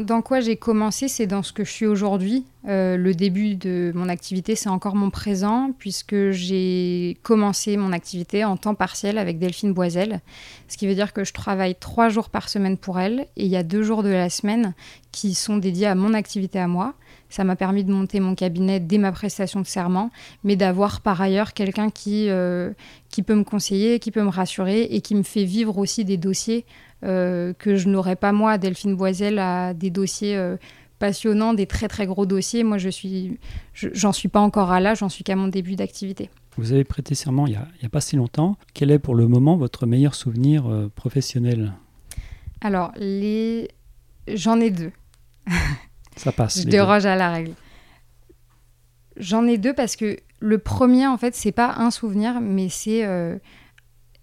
Dans, 0.00 0.22
quoi 0.22 0.40
j'ai 0.40 0.56
commencé, 0.56 1.08
c'est 1.08 1.26
dans 1.26 1.42
ce 1.42 1.52
que 1.52 1.64
je 1.64 1.70
suis 1.70 1.86
aujourd'hui. 1.86 2.44
Euh, 2.68 2.96
le 2.96 3.14
début 3.14 3.56
de 3.56 3.92
mon 3.94 4.08
activité, 4.08 4.54
c'est 4.54 4.68
encore 4.68 4.94
mon 4.94 5.10
présent, 5.10 5.72
puisque 5.78 6.30
j'ai 6.30 7.18
commencé 7.22 7.76
mon 7.76 7.92
activité 7.92 8.44
en 8.44 8.56
temps 8.56 8.74
partiel 8.74 9.18
avec 9.18 9.38
Delphine 9.38 9.72
Boiselle, 9.72 10.20
ce 10.68 10.76
qui 10.76 10.86
veut 10.86 10.94
dire 10.94 11.12
que 11.12 11.24
je 11.24 11.32
travaille 11.32 11.74
trois 11.74 12.08
jours 12.08 12.30
par 12.30 12.48
semaine 12.48 12.76
pour 12.76 13.00
elle, 13.00 13.26
et 13.36 13.44
il 13.44 13.50
y 13.50 13.56
a 13.56 13.62
deux 13.62 13.82
jours 13.82 14.02
de 14.02 14.10
la 14.10 14.30
semaine 14.30 14.74
qui 15.10 15.34
sont 15.34 15.56
dédiés 15.56 15.86
à 15.86 15.94
mon 15.94 16.14
activité 16.14 16.58
à 16.60 16.68
moi. 16.68 16.94
Ça 17.30 17.44
m'a 17.44 17.56
permis 17.56 17.84
de 17.84 17.92
monter 17.92 18.20
mon 18.20 18.34
cabinet 18.34 18.80
dès 18.80 18.98
ma 18.98 19.12
prestation 19.12 19.60
de 19.60 19.66
serment, 19.66 20.10
mais 20.44 20.56
d'avoir 20.56 21.00
par 21.00 21.20
ailleurs 21.20 21.52
quelqu'un 21.52 21.90
qui, 21.90 22.28
euh, 22.30 22.72
qui 23.10 23.22
peut 23.22 23.34
me 23.34 23.44
conseiller, 23.44 23.98
qui 23.98 24.10
peut 24.10 24.22
me 24.22 24.30
rassurer 24.30 24.82
et 24.82 25.00
qui 25.00 25.14
me 25.14 25.22
fait 25.22 25.44
vivre 25.44 25.78
aussi 25.78 26.04
des 26.04 26.16
dossiers 26.16 26.64
euh, 27.04 27.52
que 27.52 27.76
je 27.76 27.88
n'aurais 27.88 28.16
pas 28.16 28.32
moi. 28.32 28.56
Delphine 28.56 28.96
Boiselle 28.96 29.38
a 29.38 29.74
des 29.74 29.90
dossiers 29.90 30.36
euh, 30.36 30.56
passionnants, 30.98 31.52
des 31.52 31.66
très 31.66 31.88
très 31.88 32.06
gros 32.06 32.24
dossiers. 32.24 32.64
Moi, 32.64 32.78
je 32.78 32.88
suis, 32.88 33.38
j'en 33.74 34.12
suis 34.12 34.28
pas 34.28 34.40
encore 34.40 34.72
à 34.72 34.80
là, 34.80 34.94
j'en 34.94 35.10
suis 35.10 35.22
qu'à 35.22 35.36
mon 35.36 35.48
début 35.48 35.76
d'activité. 35.76 36.30
Vous 36.56 36.72
avez 36.72 36.82
prêté 36.82 37.14
serment 37.14 37.46
il 37.46 37.50
n'y 37.52 37.86
a, 37.86 37.88
pas 37.88 38.00
si 38.00 38.16
longtemps. 38.16 38.56
Quel 38.74 38.90
est 38.90 38.98
pour 38.98 39.14
le 39.14 39.28
moment 39.28 39.56
votre 39.56 39.86
meilleur 39.86 40.14
souvenir 40.14 40.64
professionnel? 40.96 41.74
Alors, 42.62 42.90
les... 42.96 43.68
j'en 44.26 44.58
ai 44.58 44.70
deux. 44.70 44.90
Ça 46.18 46.32
passe. 46.32 46.60
Je 46.60 46.68
déroge 46.68 47.06
à 47.06 47.16
la 47.16 47.30
règle. 47.30 47.52
J'en 49.16 49.46
ai 49.46 49.58
deux 49.58 49.72
parce 49.72 49.96
que 49.96 50.18
le 50.40 50.58
premier, 50.58 51.06
en 51.06 51.16
fait, 51.16 51.34
c'est 51.34 51.52
pas 51.52 51.74
un 51.78 51.90
souvenir, 51.90 52.40
mais 52.40 52.68
c'est. 52.68 53.04
Euh, 53.04 53.36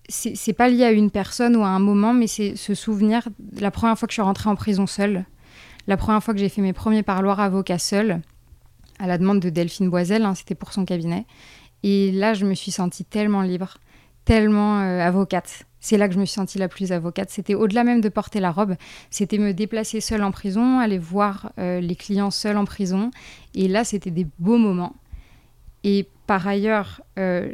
c'est 0.08 0.54
pas 0.54 0.70
lié 0.70 0.84
à 0.84 0.92
une 0.92 1.10
personne 1.10 1.56
ou 1.56 1.64
à 1.64 1.70
un 1.70 1.80
moment, 1.80 2.14
mais 2.14 2.28
c'est 2.28 2.56
ce 2.56 2.76
souvenir 2.76 3.28
la 3.60 3.72
première 3.72 3.98
fois 3.98 4.08
que 4.08 4.12
je 4.12 4.18
suis 4.18 4.22
rentrée 4.22 4.52
en 4.52 4.56
prison 4.56 4.86
seule, 4.86 5.26
la 5.88 5.98
première 5.98 6.24
fois 6.24 6.36
que 6.36 6.40
j'ai 6.40 6.48
fait 6.48 6.62
mes 6.62 6.74
premiers 6.74 7.02
parloirs 7.02 7.40
avocats 7.40 7.80
seule, 7.80 8.22
à 9.00 9.08
la 9.08 9.18
demande 9.18 9.40
de 9.40 9.50
Delphine 9.50 9.90
Boiselle, 9.90 10.24
hein, 10.24 10.36
c'était 10.36 10.54
pour 10.54 10.74
son 10.74 10.86
cabinet. 10.86 11.26
Et 11.82 12.12
là, 12.12 12.36
je 12.36 12.46
me 12.46 12.54
suis 12.54 12.72
sentie 12.72 13.04
tellement 13.04 13.42
libre, 13.42 13.80
tellement 14.26 14.82
euh, 14.82 15.00
avocate. 15.00 15.66
C'est 15.80 15.98
là 15.98 16.08
que 16.08 16.16
je 16.16 16.20
me 16.20 16.26
suis 16.26 16.34
sentie 16.34 16.58
la 16.58 16.68
plus 16.68 16.92
avocate. 16.92 17.30
C'était 17.30 17.54
au-delà 17.54 17.84
même 17.84 18.02
de 18.02 18.10
porter 18.10 18.40
la 18.40 18.52
robe, 18.52 18.76
c'était 19.12 19.38
me 19.38 19.54
déplacer 19.54 20.02
seule 20.02 20.24
en 20.24 20.32
prison, 20.32 20.80
aller 20.80 20.98
voir 20.98 21.52
euh, 21.60 21.80
les 21.80 21.96
clients 21.96 22.32
seuls 22.32 22.58
en 22.58 22.66
prison. 22.66 23.12
Et 23.54 23.68
là, 23.68 23.84
c'était 23.84 24.10
des 24.10 24.26
beaux 24.40 24.58
moments. 24.58 24.96
Et 25.84 26.08
par 26.26 26.48
ailleurs, 26.48 27.02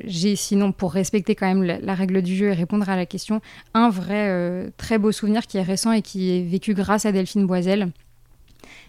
j'ai 0.05 0.37
sinon, 0.37 0.71
pour 0.71 0.93
respecter 0.93 1.35
quand 1.35 1.47
même 1.47 1.63
la, 1.63 1.93
règle 1.93 2.21
du 2.21 2.33
jeu 2.37 2.45
et 2.45 2.53
répondre 2.53 2.89
à 2.89 2.95
la 2.95 3.05
question, 3.05 3.41
un 3.73 3.89
vrai 3.89 4.71
très 4.77 4.97
beau 4.97 5.11
souvenir 5.11 5.47
qui 5.47 5.57
est 5.57 5.61
récent 5.61 5.91
et 5.91 6.01
qui 6.01 6.37
est 6.37 6.41
vécu 6.41 6.73
grâce 6.73 7.05
à 7.05 7.11
Delphine 7.11 7.45
Boisel. 7.45 7.91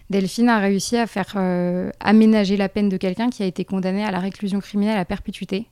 Delphine 0.09 0.47
a 0.47 0.59
réussi 0.59 0.95
à 0.95 1.07
faire 1.07 1.35
aménager 1.99 2.55
la 2.55 2.69
peine 2.69 2.87
de 2.87 2.95
quelqu'un 2.95 3.29
qui 3.29 3.43
a 3.43 3.45
été 3.45 3.65
condamné 3.65 4.05
à 4.05 4.11
la 4.11 4.19
réclusion 4.19 4.61
criminelle 4.61 4.97
à 4.97 5.03
perpétuité. 5.03 5.67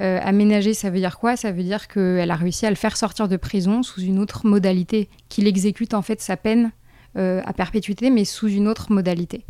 Euh, 0.00 0.18
aménager, 0.22 0.72
ça 0.72 0.90
veut 0.90 0.98
dire 0.98 1.18
quoi? 1.18 1.36
Ça 1.36 1.52
veut 1.52 1.62
dire 1.62 1.88
qu'elle 1.88 2.30
a 2.30 2.36
réussi 2.36 2.64
à 2.66 2.70
le 2.70 2.76
faire 2.76 2.96
sortir 2.96 3.28
de 3.28 3.36
prison 3.36 3.82
sous 3.82 4.00
une 4.00 4.18
autre 4.18 4.46
modalité, 4.46 5.08
qu'il 5.28 5.46
exécute 5.46 5.94
en 5.94 6.02
fait 6.02 6.20
sa 6.20 6.36
peine 6.36 6.72
euh, 7.16 7.42
à 7.44 7.52
perpétuité, 7.52 8.08
mais 8.08 8.24
sous 8.24 8.48
une 8.48 8.66
autre 8.66 8.92
modalité. 8.92 9.44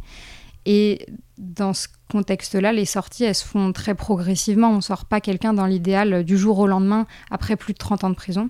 Et 0.66 1.06
dans 1.38 1.72
ce 1.72 1.88
contexte-là, 2.10 2.72
les 2.72 2.84
sorties, 2.84 3.24
elles 3.24 3.34
se 3.34 3.44
font 3.44 3.72
très 3.72 3.94
progressivement. 3.94 4.70
On 4.70 4.76
ne 4.76 4.80
sort 4.80 5.04
pas 5.04 5.20
quelqu'un 5.20 5.54
dans 5.54 5.66
l'idéal 5.66 6.24
du 6.24 6.36
jour 6.36 6.58
au 6.58 6.66
lendemain 6.66 7.06
après 7.30 7.56
plus 7.56 7.72
de 7.72 7.78
30 7.78 8.04
ans 8.04 8.10
de 8.10 8.14
prison. 8.14 8.48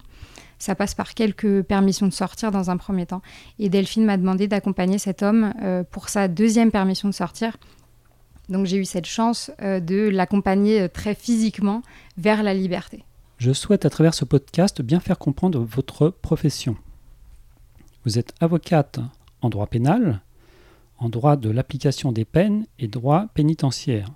Ça 0.58 0.74
passe 0.74 0.94
par 0.94 1.14
quelques 1.14 1.62
permissions 1.62 2.06
de 2.06 2.12
sortir 2.12 2.50
dans 2.50 2.70
un 2.70 2.76
premier 2.76 3.06
temps. 3.06 3.22
Et 3.58 3.68
Delphine 3.68 4.04
m'a 4.04 4.16
demandé 4.16 4.46
d'accompagner 4.46 4.98
cet 4.98 5.22
homme 5.22 5.54
euh, 5.62 5.84
pour 5.90 6.08
sa 6.08 6.28
deuxième 6.28 6.70
permission 6.70 7.08
de 7.08 7.14
sortir 7.14 7.56
donc 8.50 8.66
j'ai 8.66 8.76
eu 8.76 8.84
cette 8.84 9.06
chance 9.06 9.50
euh, 9.62 9.80
de 9.80 10.08
l'accompagner 10.08 10.82
euh, 10.82 10.88
très 10.88 11.14
physiquement 11.14 11.82
vers 12.18 12.42
la 12.42 12.52
liberté. 12.52 13.04
Je 13.38 13.52
souhaite 13.52 13.86
à 13.86 13.90
travers 13.90 14.12
ce 14.12 14.24
podcast 14.24 14.82
bien 14.82 15.00
faire 15.00 15.18
comprendre 15.18 15.60
votre 15.60 16.10
profession. 16.10 16.76
Vous 18.04 18.18
êtes 18.18 18.34
avocate 18.40 19.00
en 19.40 19.48
droit 19.48 19.66
pénal, 19.66 20.20
en 20.98 21.08
droit 21.08 21.36
de 21.36 21.48
l'application 21.48 22.12
des 22.12 22.24
peines 22.24 22.66
et 22.78 22.88
droit 22.88 23.26
pénitentiaire. 23.34 24.08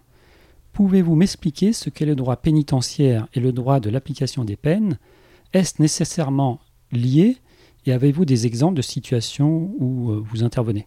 Pouvez-vous 0.72 1.14
m'expliquer 1.14 1.72
ce 1.72 1.88
qu'est 1.88 2.04
le 2.04 2.16
droit 2.16 2.36
pénitentiaire 2.36 3.28
et 3.32 3.40
le 3.40 3.52
droit 3.52 3.80
de 3.80 3.90
l'application 3.90 4.44
des 4.44 4.56
peines? 4.56 4.98
Est-ce 5.52 5.80
nécessairement 5.80 6.60
lié? 6.92 7.38
Et 7.86 7.92
avez-vous 7.92 8.24
des 8.24 8.46
exemples 8.46 8.74
de 8.74 8.82
situations 8.82 9.70
où 9.78 10.10
euh, 10.10 10.22
vous 10.24 10.42
intervenez? 10.42 10.86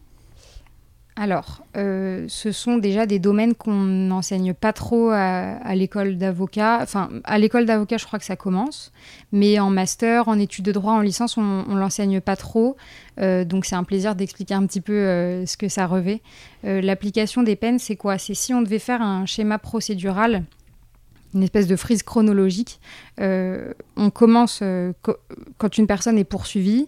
Alors, 1.19 1.63
euh, 1.75 2.25
ce 2.27 2.51
sont 2.51 2.77
déjà 2.77 3.07
des 3.07 3.17
domaines 3.17 3.55
qu'on 3.55 3.73
n'enseigne 3.73 4.53
pas 4.53 4.71
trop 4.71 5.09
à, 5.09 5.73
l'école 5.73 6.19
d'avocat. 6.19 6.77
Enfin, 6.83 7.09
à 7.23 7.39
l'école 7.39 7.65
d'avocat, 7.65 7.97
je 7.97 8.05
crois 8.05 8.19
que 8.19 8.25
ça 8.25 8.35
commence. 8.35 8.91
Mais 9.31 9.57
en 9.59 9.71
master, 9.71 10.27
en 10.27 10.37
études 10.37 10.65
de 10.65 10.71
droit, 10.71 10.93
en 10.93 11.01
licence, 11.01 11.35
on 11.35 11.41
ne 11.41 11.79
l'enseigne 11.79 12.21
pas 12.21 12.35
trop. 12.35 12.77
Euh, 13.19 13.45
donc, 13.45 13.65
c'est 13.65 13.73
un 13.73 13.83
plaisir 13.83 14.13
d'expliquer 14.13 14.53
un 14.53 14.67
petit 14.67 14.79
peu 14.79 14.93
euh, 14.93 15.47
ce 15.47 15.57
que 15.57 15.69
ça 15.69 15.87
revêt. 15.87 16.21
L'application 16.63 17.41
des 17.43 17.55
peines, 17.55 17.79
c'est 17.79 17.95
quoi? 17.95 18.19
C'est 18.19 18.33
si 18.33 18.53
on 18.53 18.61
devait 18.61 18.77
faire 18.77 19.01
un 19.01 19.25
schéma 19.25 19.57
procédural 19.57 20.43
une 21.33 21.43
espèce 21.43 21.67
de 21.67 21.75
frise 21.75 22.03
chronologique. 22.03 22.79
on 23.19 24.09
commence 24.13 24.63
quand 25.57 25.77
une 25.77 25.87
personne 25.87 26.17
est 26.17 26.23
poursuivie, 26.23 26.87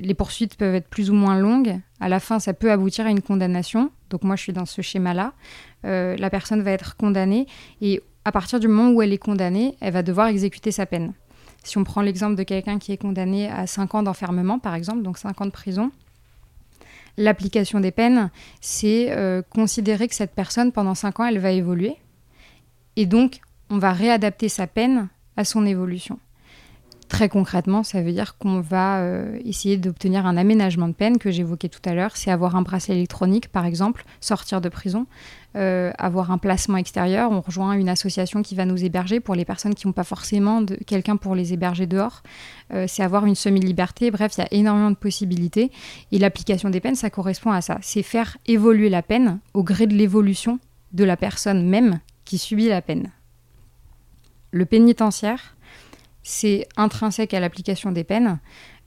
les 0.00 0.14
poursuites 0.14 0.56
peuvent 0.56 0.74
être 0.74 0.88
plus 0.88 1.10
ou 1.10 1.14
moins 1.14 1.38
longues. 1.38 1.78
À 2.00 2.08
la 2.08 2.20
fin, 2.20 2.38
ça 2.38 2.54
peut 2.54 2.70
aboutir 2.70 3.06
à 3.06 3.10
une 3.10 3.22
condamnation. 3.22 3.90
Donc 4.10 4.24
moi, 4.24 4.36
je 4.36 4.42
suis 4.42 4.52
dans 4.52 4.66
ce 4.66 4.82
schéma-là. 4.82 5.32
Euh, 5.84 6.16
la 6.16 6.30
personne 6.30 6.62
va 6.62 6.72
être 6.72 6.96
condamnée 6.96 7.46
et 7.80 8.02
à 8.24 8.32
partir 8.32 8.60
du 8.60 8.68
moment 8.68 8.90
où 8.90 9.02
elle 9.02 9.12
est 9.12 9.18
condamnée, 9.18 9.76
elle 9.80 9.92
va 9.92 10.02
devoir 10.02 10.28
exécuter 10.28 10.70
sa 10.72 10.86
peine. 10.86 11.14
Si 11.62 11.78
on 11.78 11.84
prend 11.84 12.02
l'exemple 12.02 12.36
de 12.36 12.42
quelqu'un 12.42 12.78
qui 12.78 12.92
est 12.92 12.96
condamné 12.96 13.48
à 13.48 13.66
5 13.66 13.94
ans 13.94 14.02
d'enfermement, 14.02 14.58
par 14.58 14.74
exemple, 14.74 15.02
donc 15.02 15.18
5 15.18 15.40
ans 15.40 15.46
de 15.46 15.50
prison, 15.50 15.90
l'application 17.16 17.80
des 17.80 17.90
peines, 17.90 18.30
c'est 18.60 19.10
euh, 19.10 19.42
considérer 19.42 20.08
que 20.08 20.14
cette 20.14 20.34
personne, 20.34 20.72
pendant 20.72 20.94
5 20.94 21.20
ans, 21.20 21.26
elle 21.26 21.38
va 21.38 21.50
évoluer. 21.50 21.96
Et 22.96 23.06
donc, 23.06 23.40
on 23.68 23.78
va 23.78 23.92
réadapter 23.92 24.48
sa 24.48 24.66
peine 24.66 25.08
à 25.36 25.44
son 25.44 25.66
évolution. 25.66 26.18
Très 27.10 27.28
concrètement, 27.28 27.82
ça 27.82 28.00
veut 28.02 28.12
dire 28.12 28.38
qu'on 28.38 28.60
va 28.60 29.00
euh, 29.00 29.36
essayer 29.44 29.76
d'obtenir 29.76 30.26
un 30.26 30.36
aménagement 30.36 30.86
de 30.86 30.92
peine 30.92 31.18
que 31.18 31.32
j'évoquais 31.32 31.68
tout 31.68 31.80
à 31.84 31.92
l'heure. 31.92 32.16
C'est 32.16 32.30
avoir 32.30 32.54
un 32.54 32.62
bracelet 32.62 32.94
électronique, 32.94 33.48
par 33.48 33.66
exemple, 33.66 34.04
sortir 34.20 34.60
de 34.60 34.68
prison, 34.68 35.06
euh, 35.56 35.90
avoir 35.98 36.30
un 36.30 36.38
placement 36.38 36.76
extérieur. 36.76 37.32
On 37.32 37.40
rejoint 37.40 37.72
une 37.72 37.88
association 37.88 38.42
qui 38.42 38.54
va 38.54 38.64
nous 38.64 38.84
héberger 38.84 39.18
pour 39.18 39.34
les 39.34 39.44
personnes 39.44 39.74
qui 39.74 39.88
n'ont 39.88 39.92
pas 39.92 40.04
forcément 40.04 40.64
quelqu'un 40.86 41.16
pour 41.16 41.34
les 41.34 41.52
héberger 41.52 41.88
dehors. 41.88 42.22
Euh, 42.72 42.84
c'est 42.86 43.02
avoir 43.02 43.26
une 43.26 43.34
semi-liberté. 43.34 44.12
Bref, 44.12 44.34
il 44.38 44.42
y 44.42 44.44
a 44.44 44.48
énormément 44.52 44.92
de 44.92 44.96
possibilités. 44.96 45.72
Et 46.12 46.18
l'application 46.20 46.70
des 46.70 46.78
peines, 46.78 46.94
ça 46.94 47.10
correspond 47.10 47.50
à 47.50 47.60
ça. 47.60 47.78
C'est 47.82 48.04
faire 48.04 48.38
évoluer 48.46 48.88
la 48.88 49.02
peine 49.02 49.40
au 49.52 49.64
gré 49.64 49.88
de 49.88 49.94
l'évolution 49.94 50.60
de 50.92 51.02
la 51.02 51.16
personne 51.16 51.68
même 51.68 51.98
qui 52.24 52.38
subit 52.38 52.68
la 52.68 52.82
peine. 52.82 53.10
Le 54.52 54.64
pénitentiaire, 54.64 55.56
c'est 56.22 56.66
intrinsèque 56.76 57.34
à 57.34 57.40
l'application 57.40 57.92
des 57.92 58.04
peines. 58.04 58.38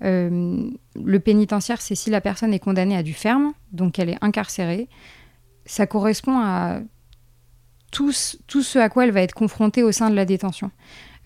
Euh, 0.03 0.69
le 0.95 1.19
pénitentiaire, 1.19 1.81
c'est 1.81 1.95
si 1.95 2.09
la 2.09 2.21
personne 2.21 2.53
est 2.53 2.59
condamnée 2.59 2.95
à 2.95 3.03
du 3.03 3.13
ferme, 3.13 3.53
donc 3.71 3.99
elle 3.99 4.09
est 4.09 4.17
incarcérée. 4.21 4.87
Ça 5.65 5.87
correspond 5.87 6.39
à 6.39 6.81
tout, 7.91 8.11
ce 8.11 8.79
à 8.79 8.89
quoi 8.89 9.05
elle 9.05 9.11
va 9.11 9.21
être 9.21 9.33
confrontée 9.33 9.83
au 9.83 9.91
sein 9.91 10.09
de 10.09 10.15
la 10.15 10.25
détention. 10.25 10.71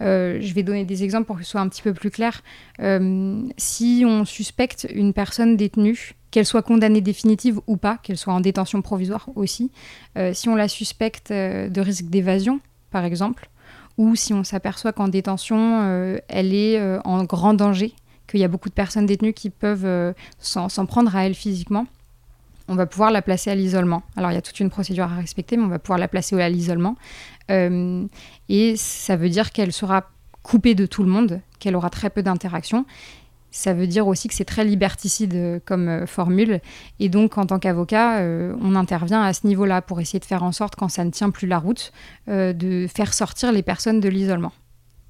Euh, 0.01 0.37
je 0.41 0.53
vais 0.53 0.61
donner 0.61 0.85
des 0.85 1.03
exemples 1.03 1.25
pour 1.25 1.37
que 1.37 1.43
ce 1.43 1.49
soit 1.49 1.61
un 1.61 1.69
petit 1.69 1.81
peu 1.81 1.93
plus 1.93 2.11
clair. 2.11 2.43
Euh, 2.81 3.41
si 3.57 4.03
on 4.05 4.25
suspecte 4.25 4.87
une 4.93 5.13
personne 5.13 5.57
détenue, 5.57 6.13
qu'elle 6.29 6.45
soit 6.45 6.61
condamnée 6.61 7.01
définitive 7.01 7.61
ou 7.67 7.77
pas, 7.77 7.97
qu'elle 8.03 8.17
soit 8.17 8.33
en 8.33 8.41
détention 8.41 8.81
provisoire 8.81 9.29
aussi, 9.35 9.71
si 10.33 10.49
on 10.49 10.55
la 10.55 10.67
suspecte 10.67 11.31
de 11.31 11.81
risque 11.81 12.07
d'évasion, 12.07 12.59
par 12.91 13.05
exemple, 13.05 13.49
ou 13.97 14.15
si 14.15 14.33
on 14.33 14.43
s'aperçoit 14.43 14.93
qu'en 14.93 15.07
détention, 15.07 15.81
euh, 15.81 16.19
elle 16.27 16.53
est 16.53 16.79
euh, 16.79 16.99
en 17.03 17.23
grand 17.23 17.53
danger, 17.53 17.93
qu'il 18.27 18.39
y 18.39 18.43
a 18.43 18.47
beaucoup 18.47 18.69
de 18.69 18.73
personnes 18.73 19.05
détenues 19.05 19.33
qui 19.33 19.49
peuvent 19.49 19.85
euh, 19.85 20.13
s'en 20.39 20.85
prendre 20.85 21.15
à 21.15 21.25
elle 21.25 21.33
physiquement, 21.33 21.87
on 22.67 22.75
va 22.75 22.85
pouvoir 22.85 23.11
la 23.11 23.21
placer 23.21 23.49
à 23.49 23.55
l'isolement. 23.55 24.03
Alors 24.17 24.31
il 24.31 24.35
y 24.35 24.37
a 24.37 24.41
toute 24.41 24.59
une 24.59 24.69
procédure 24.69 25.05
à 25.05 25.15
respecter, 25.15 25.55
mais 25.55 25.63
on 25.63 25.69
va 25.69 25.79
pouvoir 25.79 25.99
la 25.99 26.09
placer 26.09 26.39
à 26.41 26.49
l'isolement. 26.49 26.95
et 27.49 28.75
ça 28.75 29.15
veut 29.15 29.29
dire 29.29 29.51
qu'elle 29.51 29.71
sera 29.71 30.09
coupée 30.43 30.75
de 30.75 30.85
tout 30.85 31.03
le 31.03 31.09
monde, 31.09 31.39
qu'elle 31.59 31.75
aura 31.75 31.89
très 31.89 32.09
peu 32.09 32.21
d'interactions 32.23 32.85
ça 33.51 33.73
veut 33.73 33.87
dire 33.87 34.07
aussi 34.07 34.27
que 34.27 34.33
c'est 34.33 34.45
très 34.45 34.65
liberticide 34.65 35.33
euh, 35.35 35.59
comme 35.63 35.87
euh, 35.87 36.05
formule. 36.05 36.59
Et 36.99 37.09
donc, 37.09 37.37
en 37.37 37.45
tant 37.45 37.59
qu'avocat, 37.59 38.19
euh, 38.19 38.55
on 38.61 38.75
intervient 38.75 39.21
à 39.21 39.33
ce 39.33 39.47
niveau-là 39.47 39.81
pour 39.81 39.99
essayer 39.99 40.19
de 40.19 40.25
faire 40.25 40.43
en 40.43 40.51
sorte, 40.51 40.75
quand 40.75 40.89
ça 40.89 41.03
ne 41.03 41.11
tient 41.11 41.29
plus 41.29 41.47
la 41.47 41.59
route, 41.59 41.91
de 42.27 42.87
faire 42.93 43.13
sortir 43.13 43.51
les 43.51 43.61
personnes 43.63 43.99
de 43.99 44.09
l'isolement. 44.09 44.51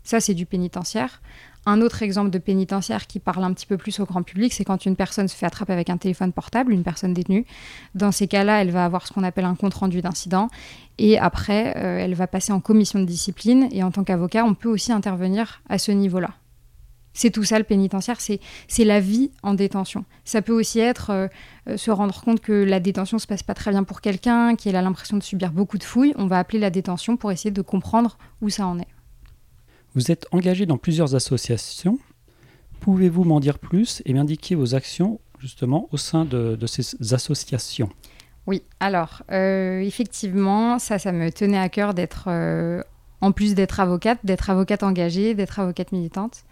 Ça, 0.04 0.20
c'est 0.20 0.34
du 0.34 0.46
pénitentiaire. 0.46 1.22
Un 1.66 1.82
autre 1.82 2.04
exemple 2.04 2.30
de 2.30 2.38
pénitentiaire 2.38 3.08
qui 3.08 3.20
parle 3.20 3.44
un 3.44 3.52
petit 3.54 3.66
peu 3.66 3.76
plus 3.76 4.00
au 4.00 4.06
grand 4.06 4.24
public, 4.24 4.54
c'est 4.54 4.64
quand 4.64 4.86
une 4.86 4.96
personne 4.96 5.28
se 5.28 5.36
fait 5.36 5.46
attraper 5.46 5.74
avec 5.74 5.90
un 5.90 5.98
téléphone 5.98 6.32
portable, 6.32 6.72
une 6.72 6.84
personne 6.84 7.14
détenue. 7.14 7.46
Dans 7.94 8.12
ces 8.12 8.28
cas-là, 8.28 8.62
elle 8.62 8.72
va 8.72 8.86
avoir 8.86 9.06
ce 9.06 9.12
qu'on 9.12 9.24
appelle 9.24 9.46
un 9.46 9.56
compte-rendu 9.56 10.02
d'incident. 10.02 10.48
Et 10.98 11.18
après, 11.18 11.74
elle 11.76 12.14
va 12.14 12.28
passer 12.28 12.54
en 12.54 12.62
commission 12.62 13.00
de 13.00 13.06
discipline. 13.06 13.68
Et 13.72 13.84
en 13.84 13.92
tant 13.92 14.04
qu'avocat, 14.04 14.46
on 14.46 14.54
peut 14.54 14.70
aussi 14.70 14.94
intervenir 14.94 15.62
à 15.68 15.78
ce 15.78 15.92
niveau-là. 15.92 16.30
C'est 17.18 17.32
tout 17.32 17.44
ça 17.44 17.58
le 17.58 17.64
pénitentiaire, 17.64 18.18
c'est 18.22 18.84
la 18.86 19.00
vie 19.00 19.32
en 19.42 19.56
détention. 19.56 20.06
Ça 20.24 20.44
peut 20.44 20.54
aussi 20.54 20.78
être 20.78 21.10
euh, 21.10 21.28
euh, 21.68 21.76
se 21.76 21.90
rendre 21.90 22.22
compte 22.22 22.42
que 22.42 22.52
la 22.52 22.80
détention 22.80 23.18
se 23.18 23.26
passe 23.26 23.42
pas 23.42 23.56
très 23.56 23.72
bien 23.72 23.84
pour 23.84 24.02
quelqu'un, 24.02 24.56
qu'il 24.56 24.76
a 24.76 24.84
l'impression 24.84 25.18
de 25.18 25.24
subir 25.24 25.52
beaucoup 25.52 25.80
de 25.80 25.84
fouilles. 25.84 26.14
On 26.18 26.28
va 26.28 26.38
appeler 26.38 26.60
la 26.60 26.70
détention 26.70 27.18
pour 27.18 27.32
essayer 27.32 27.50
de 27.50 27.64
comprendre 27.64 28.20
où 28.42 28.52
ça 28.52 28.68
en 28.68 28.78
est. 28.78 28.88
Vous 29.96 30.12
êtes 30.12 30.28
engagé 30.32 30.68
dans 30.68 30.78
plusieurs 30.78 31.16
associations. 31.16 31.98
Pouvez-vous 32.82 33.24
m'en 33.24 33.40
dire 33.40 33.58
plus 33.58 34.04
et 34.06 34.14
m'indiquer 34.14 34.54
vos 34.54 34.76
actions 34.76 35.20
justement 35.40 35.90
au 35.92 35.98
sein 35.98 36.24
de, 36.24 36.56
ces 36.68 37.16
associations? 37.16 37.90
Oui, 38.46 38.62
alors 38.80 39.24
euh, 39.32 39.80
effectivement, 39.80 40.78
ça, 40.78 41.00
ça 41.00 41.12
me 41.12 41.32
tenait 41.32 41.58
à 41.58 41.70
cœur 41.70 41.96
d'être, 41.96 42.30
en 43.22 43.32
plus 43.32 43.56
d'être 43.56 43.80
avocate, 43.80 44.20
d'être 44.24 44.52
avocate 44.52 44.84
engagée, 44.84 45.34
d'être 45.34 45.60
avocate 45.60 45.92
militante. 45.92 46.44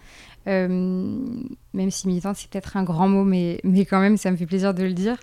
Euh, 0.48 0.68
même 1.74 1.92
si 1.92 2.08
militante, 2.08 2.36
c'est 2.38 2.50
peut-être 2.50 2.78
un 2.78 2.84
grand 2.84 3.08
mot, 3.08 3.24
mais, 3.24 3.60
mais 3.64 3.86
quand 3.86 4.00
même, 4.00 4.18
ça 4.18 4.32
me 4.32 4.36
fait 4.36 4.46
plaisir 4.46 4.74
de 4.74 4.84
le 4.84 4.94
dire. 4.94 5.18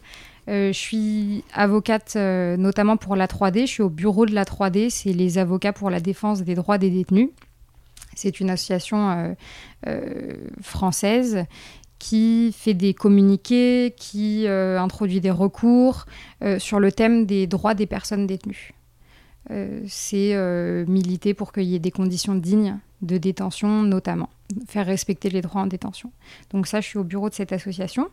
Euh, 0.49 0.73
je 0.73 0.79
suis 0.79 1.45
avocate 1.55 2.15
euh, 2.17 2.57
notamment 2.57 2.97
pour 2.97 3.15
la 3.15 3.27
3D. 3.27 3.63
Je 3.63 3.67
suis 3.67 3.83
au 3.83 3.91
bureau 3.91 4.27
de 4.27 4.35
la 4.35 4.45
3D, 4.45 4.91
c'est 4.91 5.13
les 5.13 5.39
avocats 5.39 5.73
pour 5.73 5.91
la 5.91 6.01
défense 6.01 6.43
des 6.43 6.55
droits 6.55 6.79
des 6.79 6.91
détenus. 6.91 7.31
C'est 8.15 8.41
une 8.41 8.51
association 8.51 9.35
française 10.61 11.47
qui 11.99 12.55
fait 12.55 12.75
des 12.75 12.93
communiqués, 12.93 13.95
qui 13.97 14.47
introduit 14.47 15.23
des 15.23 15.31
recours 15.31 16.05
sur 16.59 16.79
le 16.79 16.93
thème 16.93 17.25
des 17.25 17.47
droits 17.47 17.73
des 17.73 17.87
personnes 17.87 18.27
détenues. 18.27 18.75
C'est 19.87 20.85
militer 20.87 21.35
pour 21.35 21.53
qu'il 21.53 21.65
y 21.65 21.75
ait 21.75 21.81
des 21.81 21.91
conditions 21.91 22.35
dignes 22.35 22.79
de 23.03 23.19
détention 23.19 23.83
notamment, 23.83 24.31
faire 24.67 24.87
respecter 24.87 25.29
les 25.29 25.43
droits 25.43 25.61
en 25.61 25.67
détention. 25.67 26.13
Donc 26.51 26.67
ça, 26.67 26.81
je 26.81 26.87
suis 26.87 26.99
au 26.99 27.05
bureau 27.05 27.29
de 27.29 27.35
cette 27.35 27.53
association. 27.53 28.09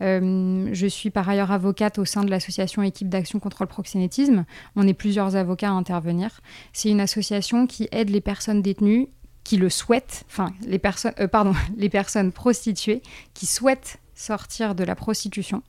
Euh, 0.00 0.68
je 0.72 0.86
suis 0.86 1.10
par 1.10 1.28
ailleurs 1.28 1.50
avocate 1.50 1.98
au 1.98 2.04
sein 2.04 2.24
de 2.24 2.30
l'association 2.30 2.82
Équipe 2.82 3.08
d'action 3.08 3.40
contre 3.40 3.64
le 3.64 3.66
proxénétisme. 3.66 4.44
On 4.76 4.86
est 4.86 4.94
plusieurs 4.94 5.34
avocats 5.36 5.68
à 5.68 5.72
intervenir. 5.72 6.40
C'est 6.72 6.88
une 6.88 7.00
association 7.00 7.66
qui 7.66 7.88
aide 7.90 8.10
les 8.10 8.20
personnes 8.20 8.62
détenues 8.62 9.08
qui 9.42 9.56
le 9.56 9.70
souhaitent, 9.70 10.24
enfin 10.28 10.52
les 10.66 10.78
personnes, 10.78 11.14
euh, 11.20 11.26
pardon, 11.26 11.54
les 11.76 11.88
personnes 11.88 12.32
prostituées 12.32 13.02
qui 13.34 13.46
souhaitent 13.46 13.98
sortir 14.18 14.74
de 14.74 14.84
la 14.84 14.94
prostitution. 14.94 15.62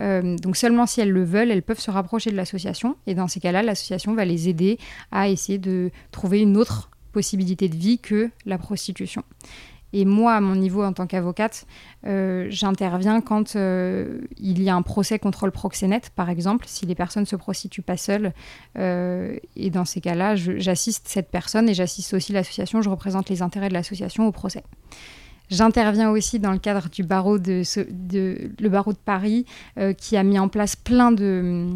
Euh, 0.00 0.36
donc 0.36 0.56
seulement 0.56 0.86
si 0.86 1.00
elles 1.00 1.10
le 1.10 1.24
veulent, 1.24 1.50
elles 1.50 1.62
peuvent 1.62 1.80
se 1.80 1.90
rapprocher 1.90 2.30
de 2.30 2.36
l'association. 2.36 2.96
Et 3.06 3.14
dans 3.14 3.28
ces 3.28 3.40
cas-là, 3.40 3.62
l'association 3.62 4.14
va 4.14 4.24
les 4.24 4.48
aider 4.48 4.78
à 5.10 5.28
essayer 5.28 5.58
de 5.58 5.90
trouver 6.12 6.40
une 6.40 6.56
autre 6.56 6.90
possibilité 7.12 7.68
de 7.68 7.76
vie 7.76 7.98
que 7.98 8.30
la 8.46 8.58
prostitution. 8.58 9.24
Et 9.94 10.04
moi, 10.04 10.34
à 10.34 10.40
mon 10.40 10.54
niveau 10.54 10.84
en 10.84 10.92
tant 10.92 11.06
qu'avocate, 11.06 11.66
euh, 12.06 12.46
j'interviens 12.50 13.22
quand 13.22 13.56
euh, 13.56 14.20
il 14.36 14.62
y 14.62 14.68
a 14.68 14.74
un 14.74 14.82
procès 14.82 15.18
contre 15.18 15.46
le 15.46 15.50
proxénète, 15.50 16.10
par 16.10 16.28
exemple, 16.28 16.66
si 16.68 16.84
les 16.84 16.94
personnes 16.94 17.22
ne 17.22 17.26
se 17.26 17.36
prostituent 17.36 17.82
pas 17.82 17.96
seules. 17.96 18.34
Et 18.76 19.70
dans 19.70 19.86
ces 19.86 20.02
cas-là, 20.02 20.36
j'assiste 20.36 21.08
cette 21.08 21.30
personne 21.30 21.70
et 21.70 21.74
j'assiste 21.74 22.12
aussi 22.12 22.32
l'association, 22.32 22.82
je 22.82 22.90
représente 22.90 23.30
les 23.30 23.40
intérêts 23.40 23.70
de 23.70 23.74
l'association 23.74 24.26
au 24.26 24.32
procès. 24.32 24.62
J'interviens 25.50 26.10
aussi 26.10 26.38
dans 26.38 26.52
le 26.52 26.58
cadre 26.58 26.88
du 26.88 27.02
barreau 27.02 27.38
de, 27.38 27.62
de 27.88 28.50
le 28.60 28.68
barreau 28.68 28.92
de 28.92 28.98
Paris, 28.98 29.46
qui 29.96 30.16
a 30.16 30.22
mis 30.22 30.38
en 30.38 30.48
place 30.48 30.76
plein 30.76 31.10
de 31.10 31.70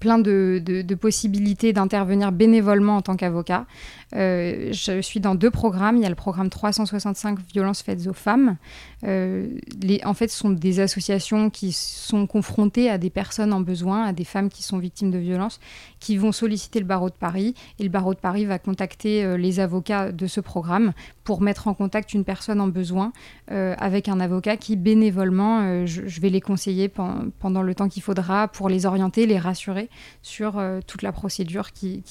plein 0.00 0.18
de, 0.18 0.94
possibilités 0.94 1.72
d'intervenir 1.72 2.32
bénévolement 2.32 2.96
en 2.96 3.02
tant 3.02 3.16
qu'avocat. 3.16 3.66
Euh, 4.14 4.72
je 4.72 5.00
suis 5.00 5.20
dans 5.20 5.34
deux 5.34 5.50
programmes. 5.50 5.96
Il 5.96 6.02
y 6.02 6.06
a 6.06 6.08
le 6.08 6.14
programme 6.14 6.50
365 6.50 7.38
violences 7.52 7.82
faites 7.82 8.06
aux 8.06 8.12
femmes. 8.12 8.56
Euh, 9.04 9.58
en 10.04 10.14
fait, 10.14 10.28
ce 10.28 10.38
sont 10.38 10.50
des 10.50 10.80
associations 10.80 11.50
qui 11.50 11.72
sont 11.72 12.26
confrontées 12.26 12.90
à 12.90 12.98
des 12.98 13.10
personnes 13.10 13.52
en 13.52 13.60
besoin, 13.60 14.04
à 14.04 14.12
des 14.12 14.24
femmes 14.24 14.48
qui 14.48 14.62
sont 14.62 14.78
victimes 14.78 15.10
de 15.10 15.18
violences, 15.18 15.60
qui 16.00 16.16
vont 16.16 16.32
solliciter 16.32 16.80
le 16.80 16.84
barreau 16.84 17.10
de 17.10 17.14
Paris. 17.14 17.54
Et 17.78 17.84
le 17.84 17.88
barreau 17.88 18.14
de 18.14 18.18
Paris 18.18 18.44
va 18.44 18.58
contacter 18.58 19.24
euh, 19.24 19.36
les 19.36 19.60
avocats 19.60 20.10
de 20.12 20.26
ce 20.26 20.40
programme 20.40 20.92
pour 21.24 21.40
mettre 21.42 21.68
en 21.68 21.74
contact 21.74 22.14
une 22.14 22.24
personne 22.24 22.60
en 22.60 22.68
besoin 22.68 23.12
avec 23.48 24.08
un 24.08 24.18
avocat 24.18 24.56
qui, 24.56 24.76
bénévolement, 24.76 25.84
je, 25.84 26.20
vais 26.20 26.30
les 26.30 26.40
conseiller 26.40 26.88
pendant 26.88 27.62
le 27.62 27.74
temps 27.74 27.88
qu'il 27.88 28.02
faudra 28.02 28.48
pour 28.48 28.70
les 28.70 28.86
orienter, 28.86 29.26
les 29.26 29.38
rassurer 29.38 29.90
sur 30.22 30.62
toute 30.86 31.02
la 31.02 31.12
procédure 31.12 31.72
qu'ils 31.72 32.02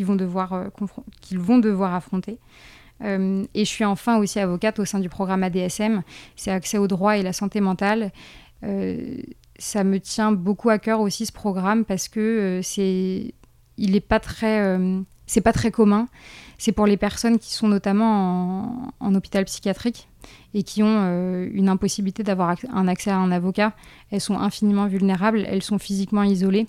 vont 0.00 0.16
devoir 0.16 1.94
affronter. 1.94 2.38
Euh, 3.02 3.44
et 3.54 3.64
je 3.64 3.70
suis 3.70 3.84
enfin 3.84 4.18
aussi 4.18 4.38
avocate 4.38 4.78
au 4.78 4.84
sein 4.84 5.00
du 5.00 5.08
programme 5.08 5.42
ADSM, 5.42 6.02
c'est 6.34 6.50
accès 6.50 6.78
au 6.78 6.86
droit 6.86 7.16
et 7.16 7.22
la 7.22 7.32
santé 7.32 7.60
mentale. 7.60 8.12
Euh, 8.64 9.16
ça 9.58 9.84
me 9.84 10.00
tient 10.00 10.32
beaucoup 10.32 10.70
à 10.70 10.78
cœur 10.78 11.00
aussi 11.00 11.26
ce 11.26 11.32
programme 11.32 11.84
parce 11.84 12.08
que 12.08 12.20
euh, 12.20 12.62
c'est, 12.62 13.34
il 13.78 13.92
n'est 13.92 14.00
pas 14.00 14.20
très, 14.20 14.78
c'est 15.26 15.40
pas 15.40 15.52
très 15.52 15.70
commun. 15.70 16.08
C'est 16.58 16.72
pour 16.72 16.86
les 16.86 16.96
personnes 16.96 17.38
qui 17.38 17.52
sont 17.52 17.68
notamment 17.68 18.92
en, 19.00 19.06
en 19.08 19.14
hôpital 19.14 19.44
psychiatrique 19.44 20.08
et 20.54 20.62
qui 20.62 20.82
ont 20.82 21.44
une 21.52 21.68
impossibilité 21.68 22.22
d'avoir 22.22 22.56
un 22.72 22.88
accès 22.88 23.10
à 23.10 23.18
un 23.18 23.30
avocat. 23.30 23.74
Elles 24.10 24.22
sont 24.22 24.38
infiniment 24.38 24.86
vulnérables, 24.86 25.44
elles 25.46 25.62
sont 25.62 25.78
physiquement 25.78 26.22
isolées. 26.22 26.66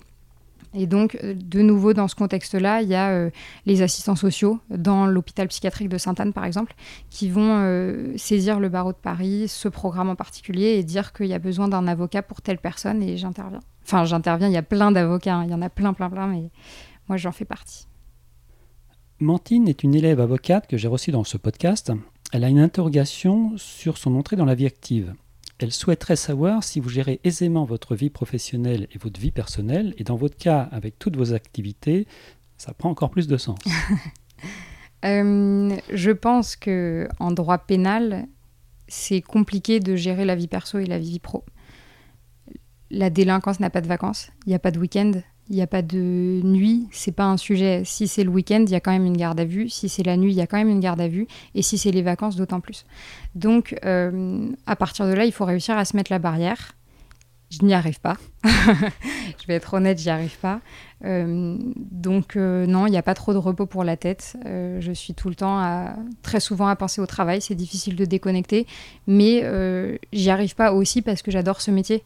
Et 0.74 0.86
donc, 0.86 1.18
euh, 1.22 1.34
de 1.34 1.60
nouveau, 1.60 1.94
dans 1.94 2.08
ce 2.08 2.14
contexte-là, 2.14 2.82
il 2.82 2.88
y 2.88 2.94
a 2.94 3.10
euh, 3.10 3.30
les 3.66 3.82
assistants 3.82 4.16
sociaux 4.16 4.60
dans 4.70 5.06
l'hôpital 5.06 5.48
psychiatrique 5.48 5.88
de 5.88 5.98
Sainte-Anne, 5.98 6.32
par 6.32 6.44
exemple, 6.44 6.74
qui 7.10 7.30
vont 7.30 7.60
euh, 7.62 8.12
saisir 8.16 8.60
le 8.60 8.68
barreau 8.68 8.92
de 8.92 8.98
Paris, 8.98 9.48
ce 9.48 9.68
programme 9.68 10.10
en 10.10 10.16
particulier, 10.16 10.76
et 10.78 10.84
dire 10.84 11.12
qu'il 11.12 11.26
y 11.26 11.34
a 11.34 11.38
besoin 11.38 11.68
d'un 11.68 11.86
avocat 11.86 12.22
pour 12.22 12.42
telle 12.42 12.58
personne, 12.58 13.02
et 13.02 13.16
j'interviens. 13.16 13.60
Enfin, 13.84 14.04
j'interviens, 14.04 14.48
il 14.48 14.54
y 14.54 14.58
a 14.58 14.62
plein 14.62 14.92
d'avocats, 14.92 15.36
hein. 15.36 15.44
il 15.44 15.50
y 15.50 15.54
en 15.54 15.62
a 15.62 15.70
plein, 15.70 15.94
plein, 15.94 16.10
plein, 16.10 16.26
mais 16.26 16.50
moi, 17.08 17.16
j'en 17.16 17.32
fais 17.32 17.46
partie. 17.46 17.86
Mantine 19.20 19.66
est 19.68 19.82
une 19.82 19.94
élève 19.94 20.20
avocate 20.20 20.66
que 20.68 20.76
j'ai 20.76 20.88
reçue 20.88 21.10
dans 21.10 21.24
ce 21.24 21.38
podcast. 21.38 21.92
Elle 22.32 22.44
a 22.44 22.48
une 22.48 22.60
interrogation 22.60 23.52
sur 23.56 23.96
son 23.96 24.14
entrée 24.14 24.36
dans 24.36 24.44
la 24.44 24.54
vie 24.54 24.66
active. 24.66 25.14
Elle 25.58 25.72
souhaiterait 25.72 26.16
savoir 26.16 26.62
si 26.62 26.78
vous 26.78 26.88
gérez 26.88 27.20
aisément 27.24 27.64
votre 27.64 27.96
vie 27.96 28.10
professionnelle 28.10 28.86
et 28.92 28.98
votre 28.98 29.20
vie 29.20 29.32
personnelle, 29.32 29.94
et 29.98 30.04
dans 30.04 30.16
votre 30.16 30.36
cas, 30.36 30.68
avec 30.70 30.98
toutes 30.98 31.16
vos 31.16 31.32
activités, 31.32 32.06
ça 32.56 32.72
prend 32.74 32.90
encore 32.90 33.10
plus 33.10 33.26
de 33.28 33.36
sens. 33.36 33.58
Euh, 35.04 35.76
je 35.92 36.10
pense 36.10 36.56
que 36.56 37.08
en 37.20 37.30
droit 37.30 37.58
pénal, 37.58 38.26
c'est 38.88 39.20
compliqué 39.20 39.78
de 39.78 39.94
gérer 39.94 40.24
la 40.24 40.34
vie 40.34 40.48
perso 40.48 40.80
et 40.80 40.86
la 40.86 40.98
vie 40.98 41.20
pro. 41.20 41.44
La 42.90 43.08
délinquance 43.08 43.60
n'a 43.60 43.70
pas 43.70 43.80
de 43.80 43.86
vacances, 43.86 44.30
il 44.44 44.48
n'y 44.48 44.56
a 44.56 44.58
pas 44.58 44.72
de 44.72 44.80
week-end, 44.80 45.12
il 45.50 45.56
n'y 45.56 45.62
a 45.62 45.66
pas 45.66 45.82
de 45.82 46.40
nuit, 46.44 46.86
c'est 46.90 47.12
pas 47.12 47.24
un 47.24 47.38
sujet. 47.38 47.82
Si 47.84 48.06
c'est 48.06 48.22
le 48.22 48.30
week-end, 48.30 48.62
il 48.66 48.70
y 48.70 48.74
a 48.74 48.80
quand 48.80 48.90
même 48.90 49.06
une 49.06 49.16
garde 49.16 49.40
à 49.40 49.44
vue. 49.44 49.68
Si 49.70 49.88
c'est 49.88 50.02
la 50.02 50.16
nuit, 50.16 50.32
il 50.32 50.36
y 50.36 50.42
a 50.42 50.46
quand 50.46 50.58
même 50.58 50.68
une 50.68 50.80
garde 50.80 51.00
à 51.00 51.08
vue. 51.08 51.26
Et 51.54 51.62
si 51.62 51.78
c'est 51.78 51.90
les 51.90 52.02
vacances, 52.02 52.36
d'autant 52.36 52.60
plus. 52.60 52.84
Donc, 53.34 53.78
euh, 53.84 54.50
à 54.66 54.76
partir 54.76 55.06
de 55.06 55.12
là, 55.12 55.24
il 55.24 55.32
faut 55.32 55.46
réussir 55.46 55.78
à 55.78 55.84
se 55.86 55.96
mettre 55.96 56.12
la 56.12 56.18
barrière. 56.18 56.74
Je 57.50 57.64
n'y 57.64 57.72
arrive 57.72 57.98
pas. 57.98 58.18
je 58.44 59.46
vais 59.46 59.54
être 59.54 59.72
honnête, 59.72 59.98
j'y 59.98 60.10
arrive 60.10 60.36
pas. 60.38 60.60
Euh, 61.06 61.56
donc, 61.76 62.36
euh, 62.36 62.66
non, 62.66 62.86
il 62.86 62.90
n'y 62.90 62.98
a 62.98 63.02
pas 63.02 63.14
trop 63.14 63.32
de 63.32 63.38
repos 63.38 63.64
pour 63.64 63.84
la 63.84 63.96
tête. 63.96 64.36
je 64.44 64.92
suis 64.92 65.14
tout 65.14 65.30
le 65.30 65.34
temps, 65.34 65.94
très 66.20 66.40
souvent, 66.40 66.66
à 66.66 66.76
penser 66.76 67.00
au 67.00 67.06
travail. 67.06 67.40
C'est 67.40 67.54
difficile 67.54 67.96
de 67.96 68.04
déconnecter. 68.04 68.66
Mais 69.06 69.42
j'y 70.12 70.28
arrive 70.28 70.54
pas 70.54 70.74
aussi 70.74 71.00
parce 71.00 71.22
que 71.22 71.30
j'adore 71.30 71.62
ce 71.62 71.70
métier 71.70 72.02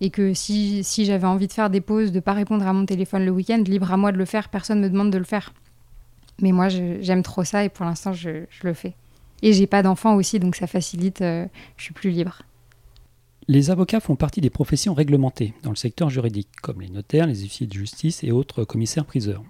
et 0.00 0.10
que 0.10 0.34
si, 0.34 0.82
si 0.84 1.04
j'avais 1.04 1.26
envie 1.26 1.46
de 1.46 1.52
faire 1.52 1.70
des 1.70 1.80
pauses, 1.80 2.12
de 2.12 2.20
pas 2.20 2.32
répondre 2.32 2.66
à 2.66 2.72
mon 2.72 2.86
téléphone 2.86 3.24
le 3.24 3.30
week-end, 3.30 3.62
libre 3.66 3.92
à 3.92 3.96
moi 3.96 4.12
de 4.12 4.18
le 4.18 4.24
faire, 4.24 4.48
personne 4.48 4.80
me 4.80 4.90
demande 4.90 5.10
de 5.10 5.18
le 5.18 5.24
faire. 5.24 5.52
Mais 6.42 6.52
moi, 6.52 6.68
j'aime 6.68 7.22
trop 7.22 7.44
ça 7.44 7.64
et 7.64 7.68
pour 7.68 7.84
l'instant, 7.84 8.12
je, 8.12 8.44
je, 8.50 8.66
le 8.66 8.74
fais. 8.74 8.94
Et 9.42 9.52
j'ai 9.52 9.66
pas 9.66 9.82
d'enfant 9.82 10.16
aussi, 10.16 10.40
donc 10.40 10.56
ça 10.56 10.66
facilite, 10.66 11.22
euh, 11.22 11.46
je 11.76 11.84
suis 11.84 11.94
plus 11.94 12.10
libre. 12.10 12.42
Les 13.46 13.70
avocats 13.70 14.00
font 14.00 14.16
partie 14.16 14.40
des 14.40 14.50
professions 14.50 14.94
réglementées 14.94 15.54
dans 15.62 15.70
le 15.70 15.76
secteur 15.76 16.10
juridique, 16.10 16.48
comme 16.62 16.80
les 16.80 16.88
notaires, 16.88 17.26
les 17.26 17.42
huissiers 17.42 17.66
de 17.66 17.72
justice 17.72 18.24
et 18.24 18.32
autres 18.32 18.64
commissaires-priseurs. 18.64 19.44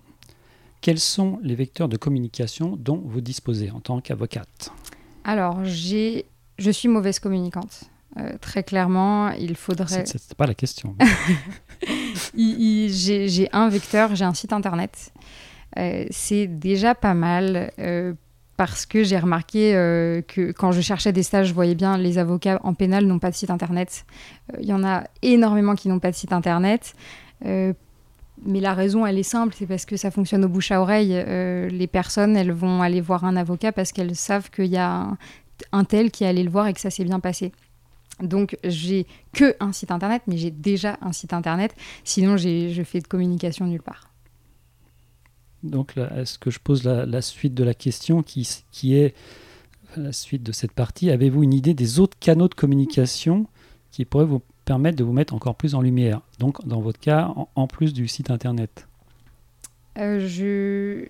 Quels 0.80 0.98
sont 0.98 1.38
les 1.42 1.54
vecteurs 1.54 1.88
de 1.88 1.96
communication 1.96 2.76
dont 2.76 3.00
vous 3.04 3.20
disposez 3.20 3.70
en 3.70 3.80
tant 3.80 4.00
qu'avocate? 4.00 4.72
Alors, 5.22 5.64
je 5.64 6.22
suis 6.58 6.88
mauvaise 6.88 7.20
communicante. 7.20 7.88
Euh, 8.18 8.32
très 8.40 8.62
clairement, 8.62 9.30
il 9.30 9.56
faudrait. 9.56 10.06
C'était 10.06 10.34
pas 10.36 10.46
la 10.46 10.54
question. 10.54 10.94
j'ai 12.36 13.48
un 13.52 13.68
vecteur, 13.68 14.14
j'ai 14.14 14.24
un 14.24 14.34
site 14.34 14.52
internet. 14.52 15.12
Euh, 15.78 16.04
c'est 16.10 16.46
déjà 16.46 16.94
pas 16.94 17.14
mal 17.14 17.72
euh, 17.80 18.14
parce 18.56 18.86
que 18.86 19.02
j'ai 19.02 19.18
remarqué 19.18 19.72
que 20.28 20.52
quand 20.52 20.70
je 20.70 20.80
cherchais 20.80 21.12
des 21.12 21.24
stages, 21.24 21.48
je 21.48 21.54
voyais 21.54 21.74
bien 21.74 21.98
les 21.98 22.18
avocats 22.18 22.60
en 22.62 22.74
pénal 22.74 23.04
n'ont 23.04 23.18
pas 23.18 23.30
de 23.30 23.34
site 23.34 23.50
internet. 23.50 24.04
Il 24.60 24.66
y 24.66 24.72
en 24.72 24.84
a 24.84 25.04
énormément 25.22 25.74
qui 25.74 25.88
n'ont 25.88 25.98
pas 25.98 26.12
de 26.12 26.16
site 26.16 26.32
internet. 26.32 26.94
mais 27.42 27.74
la 28.46 28.74
raison, 28.74 29.04
elle 29.04 29.18
est 29.18 29.24
simple, 29.24 29.56
c'est 29.58 29.66
parce 29.66 29.84
que 29.84 29.96
ça 29.96 30.12
fonctionne 30.12 30.44
au 30.44 30.48
bouche 30.48 30.70
à 30.70 30.80
oreille. 30.80 31.20
les 31.68 31.86
personnes, 31.88 32.36
elles 32.36 32.52
vont 32.52 32.80
aller 32.80 33.00
voir 33.00 33.24
un 33.24 33.34
avocat 33.34 33.72
parce 33.72 33.90
qu'elles 33.90 34.14
savent 34.14 34.50
qu'il 34.50 34.66
y 34.66 34.76
a 34.76 34.88
un, 34.88 35.18
un 35.72 35.82
tel 35.82 36.12
qui 36.12 36.22
est 36.22 36.28
allé 36.28 36.44
le 36.44 36.50
voir 36.50 36.68
et 36.68 36.72
que 36.74 36.80
ça 36.80 36.90
s'est 36.90 37.04
bien 37.04 37.18
passé. 37.18 37.50
Donc 38.20 38.56
j'ai 38.64 39.06
que 39.32 39.56
un 39.60 39.72
site 39.72 39.90
internet, 39.90 40.22
mais 40.26 40.36
j'ai 40.36 40.50
déjà 40.50 40.98
un 41.00 41.12
site 41.12 41.32
internet. 41.32 41.74
Sinon, 42.04 42.36
je 42.36 42.82
fais 42.84 43.00
de 43.00 43.06
communication 43.06 43.66
nulle 43.66 43.82
part. 43.82 44.10
Donc 45.64 45.94
est-ce 45.96 46.38
que 46.38 46.50
je 46.50 46.60
pose 46.60 46.84
la, 46.84 47.22
suite 47.22 47.54
de 47.54 47.64
la 47.64 47.74
question 47.74 48.22
qui, 48.22 48.48
qui 48.70 48.96
est 48.96 49.14
la 49.96 50.12
suite 50.12 50.42
de 50.42 50.52
cette 50.52 50.72
partie 50.72 51.10
Avez-vous 51.10 51.42
une 51.42 51.54
idée 51.54 51.74
des 51.74 52.00
autres 52.00 52.18
canaux 52.20 52.48
de 52.48 52.54
communication 52.54 53.46
qui 53.90 54.04
pourraient 54.04 54.26
vous 54.26 54.42
permettre 54.66 54.96
de 54.96 55.04
vous 55.04 55.12
mettre 55.12 55.34
encore 55.34 55.54
plus 55.54 55.74
en 55.74 55.80
lumière? 55.80 56.20
Donc 56.38 56.64
dans 56.66 56.80
votre 56.80 57.00
cas, 57.00 57.32
en, 57.54 57.66
plus 57.66 57.94
du 57.94 58.08
site 58.08 58.30
internet? 58.30 58.86
Euh, 59.98 60.26
je 60.28 61.08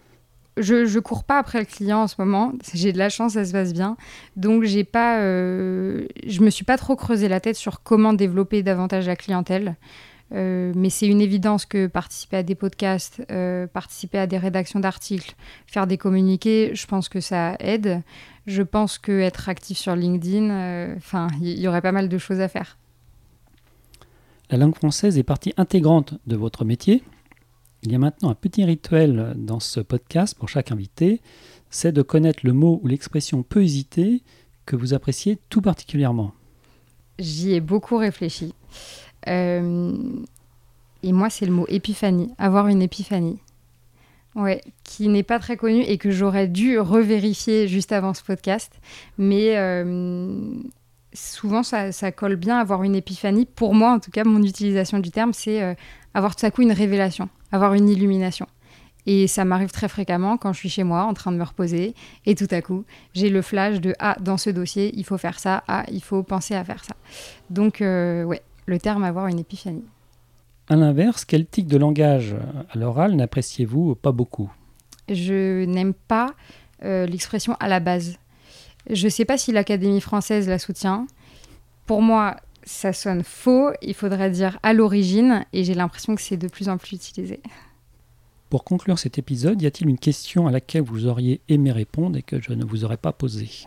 je, 0.56 0.86
je 0.86 0.98
cours 0.98 1.24
pas 1.24 1.38
après 1.38 1.58
le 1.58 1.64
client 1.64 2.02
en 2.02 2.06
ce 2.06 2.16
moment. 2.18 2.52
J'ai 2.74 2.92
de 2.92 2.98
la 2.98 3.08
chance, 3.08 3.32
ça 3.32 3.44
se 3.44 3.52
passe 3.52 3.72
bien. 3.72 3.96
Donc 4.36 4.64
j'ai 4.64 4.84
pas, 4.84 5.20
euh, 5.20 6.06
je 6.26 6.40
me 6.40 6.50
suis 6.50 6.64
pas 6.64 6.78
trop 6.78 6.96
creusé 6.96 7.28
la 7.28 7.40
tête 7.40 7.56
sur 7.56 7.82
comment 7.82 8.12
développer 8.12 8.62
davantage 8.62 9.06
la 9.06 9.16
clientèle. 9.16 9.76
Euh, 10.32 10.72
mais 10.74 10.90
c'est 10.90 11.06
une 11.06 11.20
évidence 11.20 11.66
que 11.66 11.86
participer 11.86 12.38
à 12.38 12.42
des 12.42 12.54
podcasts, 12.54 13.22
euh, 13.30 13.66
participer 13.66 14.18
à 14.18 14.26
des 14.26 14.38
rédactions 14.38 14.80
d'articles, 14.80 15.34
faire 15.66 15.86
des 15.86 15.98
communiqués, 15.98 16.70
je 16.74 16.86
pense 16.86 17.08
que 17.08 17.20
ça 17.20 17.56
aide. 17.60 18.02
Je 18.46 18.62
pense 18.62 18.98
que 18.98 19.20
être 19.20 19.48
actif 19.48 19.78
sur 19.78 19.96
LinkedIn, 19.96 20.96
enfin, 20.96 21.28
il 21.40 21.58
y, 21.58 21.66
aurait 21.66 21.80
pas 21.80 21.92
mal 21.92 22.10
de 22.10 22.18
choses 22.18 22.40
à 22.40 22.48
faire. 22.48 22.76
La 24.50 24.58
langue 24.58 24.74
française 24.74 25.16
est 25.16 25.22
partie 25.22 25.54
intégrante 25.56 26.14
de 26.26 26.36
votre 26.36 26.66
métier. 26.66 27.02
Il 27.84 27.92
y 27.92 27.94
a 27.94 27.98
maintenant 27.98 28.30
un 28.30 28.34
petit 28.34 28.64
rituel 28.64 29.34
dans 29.36 29.60
ce 29.60 29.78
podcast 29.78 30.34
pour 30.38 30.48
chaque 30.48 30.72
invité, 30.72 31.20
c'est 31.68 31.92
de 31.92 32.00
connaître 32.00 32.40
le 32.44 32.54
mot 32.54 32.80
ou 32.82 32.88
l'expression 32.88 33.42
peu 33.42 33.62
hésité 33.62 34.22
que 34.64 34.74
vous 34.74 34.94
appréciez 34.94 35.38
tout 35.50 35.60
particulièrement. 35.60 36.32
J'y 37.18 37.52
ai 37.52 37.60
beaucoup 37.60 37.98
réfléchi. 37.98 38.54
Euh, 39.28 39.92
et 41.02 41.12
moi, 41.12 41.28
c'est 41.28 41.44
le 41.44 41.52
mot 41.52 41.66
épiphanie, 41.68 42.30
avoir 42.38 42.68
une 42.68 42.80
épiphanie. 42.80 43.38
Ouais, 44.34 44.62
qui 44.82 45.08
n'est 45.08 45.22
pas 45.22 45.38
très 45.38 45.56
connu 45.56 45.82
et 45.82 45.98
que 45.98 46.10
j'aurais 46.10 46.48
dû 46.48 46.78
revérifier 46.78 47.68
juste 47.68 47.92
avant 47.92 48.14
ce 48.14 48.22
podcast. 48.22 48.72
Mais 49.18 49.56
euh, 49.58 50.40
souvent, 51.12 51.62
ça, 51.62 51.92
colle 52.12 52.36
bien 52.36 52.58
avoir 52.58 52.82
une 52.82 52.96
épiphanie. 52.96 53.46
Pour 53.46 53.74
moi, 53.74 53.92
en 53.92 54.00
tout 54.00 54.10
cas, 54.10 54.24
mon 54.24 54.42
utilisation 54.42 54.98
du 54.98 55.10
terme, 55.10 55.32
c'est 55.32 55.62
euh, 55.62 55.74
avoir 56.14 56.34
tout 56.34 56.46
à 56.46 56.50
coup 56.50 56.62
une 56.62 56.72
révélation, 56.72 57.28
avoir 57.54 57.74
une 57.74 57.88
illumination. 57.88 58.46
Et 59.06 59.26
ça 59.26 59.44
m'arrive 59.44 59.70
très 59.70 59.88
fréquemment 59.88 60.36
quand 60.36 60.52
je 60.52 60.58
suis 60.58 60.68
chez 60.68 60.82
moi 60.82 61.04
en 61.04 61.14
train 61.14 61.30
de 61.30 61.36
me 61.36 61.44
reposer 61.44 61.94
et 62.26 62.34
tout 62.34 62.48
à 62.50 62.62
coup, 62.62 62.84
j'ai 63.12 63.28
le 63.28 63.42
flash 63.42 63.80
de 63.80 63.94
Ah, 63.98 64.16
dans 64.20 64.38
ce 64.38 64.50
dossier, 64.50 64.92
il 64.96 65.04
faut 65.04 65.18
faire 65.18 65.38
ça. 65.38 65.62
Ah, 65.68 65.84
il 65.90 66.02
faut 66.02 66.22
penser 66.22 66.54
à 66.54 66.64
faire 66.64 66.82
ça. 66.84 66.96
Donc, 67.50 67.80
euh, 67.80 68.24
ouais, 68.24 68.42
le 68.66 68.78
terme 68.78 69.04
avoir 69.04 69.26
une 69.28 69.38
épiphanie. 69.38 69.84
À 70.68 70.76
l'inverse, 70.76 71.24
quel 71.26 71.46
tic 71.46 71.66
de 71.66 71.76
langage 71.76 72.34
à 72.70 72.78
l'oral 72.78 73.14
n'appréciez-vous 73.14 73.94
pas 73.94 74.12
beaucoup? 74.12 74.50
Je 75.10 75.66
n'aime 75.66 75.92
pas 75.92 76.30
euh, 76.82 77.06
l'expression 77.06 77.54
à 77.60 77.68
la 77.68 77.80
base. 77.80 78.16
Je 78.88 79.04
ne 79.04 79.10
sais 79.10 79.26
pas 79.26 79.36
si 79.36 79.52
l'Académie 79.52 80.00
française 80.00 80.48
la 80.48 80.58
soutient. 80.58 81.06
Pour 81.86 82.00
moi, 82.00 82.36
ça 82.64 82.92
sonne 82.92 83.22
faux. 83.22 83.70
Il 83.82 83.94
faudrait 83.94 84.30
dire 84.30 84.58
à 84.62 84.72
l'origine 84.72 85.44
et 85.52 85.64
j'ai 85.64 85.74
l'impression 85.74 86.14
que 86.14 86.22
c'est 86.22 86.36
de 86.36 86.48
plus 86.48 86.68
en 86.68 86.78
plus 86.78 86.92
utilisé. 86.92 87.40
Pour 88.50 88.64
conclure 88.64 88.98
cet 88.98 89.18
épisode, 89.18 89.60
y 89.62 89.66
a-t-il 89.66 89.88
une 89.88 89.98
question 89.98 90.46
à 90.46 90.52
laquelle 90.52 90.82
vous 90.82 91.06
auriez 91.06 91.40
aimé 91.48 91.72
répondre 91.72 92.16
et 92.16 92.22
que 92.22 92.40
je 92.40 92.52
ne 92.52 92.64
vous 92.64 92.84
aurais 92.84 92.96
pas 92.96 93.12
posée? 93.12 93.66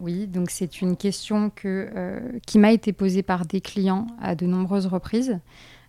Oui, 0.00 0.26
donc 0.26 0.50
c'est 0.50 0.82
une 0.82 0.96
question 0.96 1.50
que, 1.50 1.88
euh, 1.94 2.20
qui 2.46 2.58
m'a 2.58 2.72
été 2.72 2.92
posée 2.92 3.22
par 3.22 3.46
des 3.46 3.60
clients 3.60 4.06
à 4.20 4.34
de 4.34 4.46
nombreuses 4.46 4.86
reprises. 4.86 5.38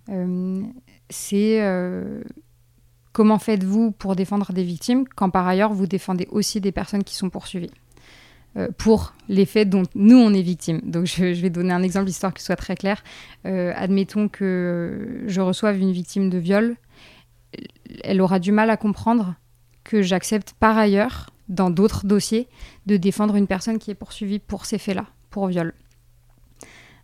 Euh, 0.09 0.61
c'est 1.09 1.61
euh, 1.61 2.23
comment 3.11 3.39
faites-vous 3.39 3.91
pour 3.91 4.15
défendre 4.15 4.53
des 4.53 4.63
victimes 4.63 5.05
quand 5.15 5.29
par 5.29 5.47
ailleurs 5.47 5.73
vous 5.73 5.87
défendez 5.87 6.27
aussi 6.31 6.61
des 6.61 6.71
personnes 6.71 7.03
qui 7.03 7.15
sont 7.15 7.29
poursuivies? 7.29 7.71
Pour 8.77 9.15
les 9.29 9.45
faits 9.45 9.69
dont 9.69 9.83
nous 9.95 10.17
on 10.17 10.33
est 10.33 10.41
victime. 10.41 10.79
Donc 10.83 11.05
je, 11.05 11.41
vais 11.41 11.49
donner 11.49 11.73
un 11.73 11.83
exemple 11.83 12.09
histoire 12.09 12.33
ce 12.37 12.45
soit 12.45 12.55
très 12.55 12.75
clair. 12.75 13.03
admettons 13.43 14.27
que 14.27 15.23
je 15.25 15.41
reçoive 15.41 15.79
une 15.79 15.91
victime 15.91 16.29
de 16.29 16.37
viol, 16.37 16.75
elle 18.03 18.21
aura 18.21 18.39
du 18.39 18.51
mal 18.51 18.69
à 18.69 18.77
comprendre 18.77 19.35
que 19.83 20.01
j'accepte 20.01 20.53
par 20.59 20.77
ailleurs 20.77 21.29
dans 21.49 21.69
d'autres 21.69 22.05
dossiers 22.05 22.47
de 22.85 22.97
défendre 22.97 23.35
une 23.35 23.47
personne 23.47 23.79
qui 23.79 23.91
est 23.91 23.95
poursuivie 23.95 24.39
pour 24.39 24.65
ces 24.65 24.77
faits-là, 24.77 25.05
pour 25.29 25.47
viol. 25.47 25.73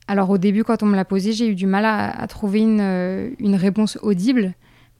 Alors 0.08 0.30
au 0.30 0.38
début, 0.38 0.64
quand 0.64 0.82
on 0.82 0.88
me 0.88 0.96
l'a 0.96 1.06
posé, 1.06 1.34
j'ai 1.34 1.48
eu 1.48 1.56
du 1.56 1.68
mal 1.68 1.86
à, 1.86 2.26
trouver 2.28 2.62
une, 2.62 2.82
euh, 2.82 3.30
une, 3.38 3.56
réponse 3.56 4.00
audible 4.02 4.54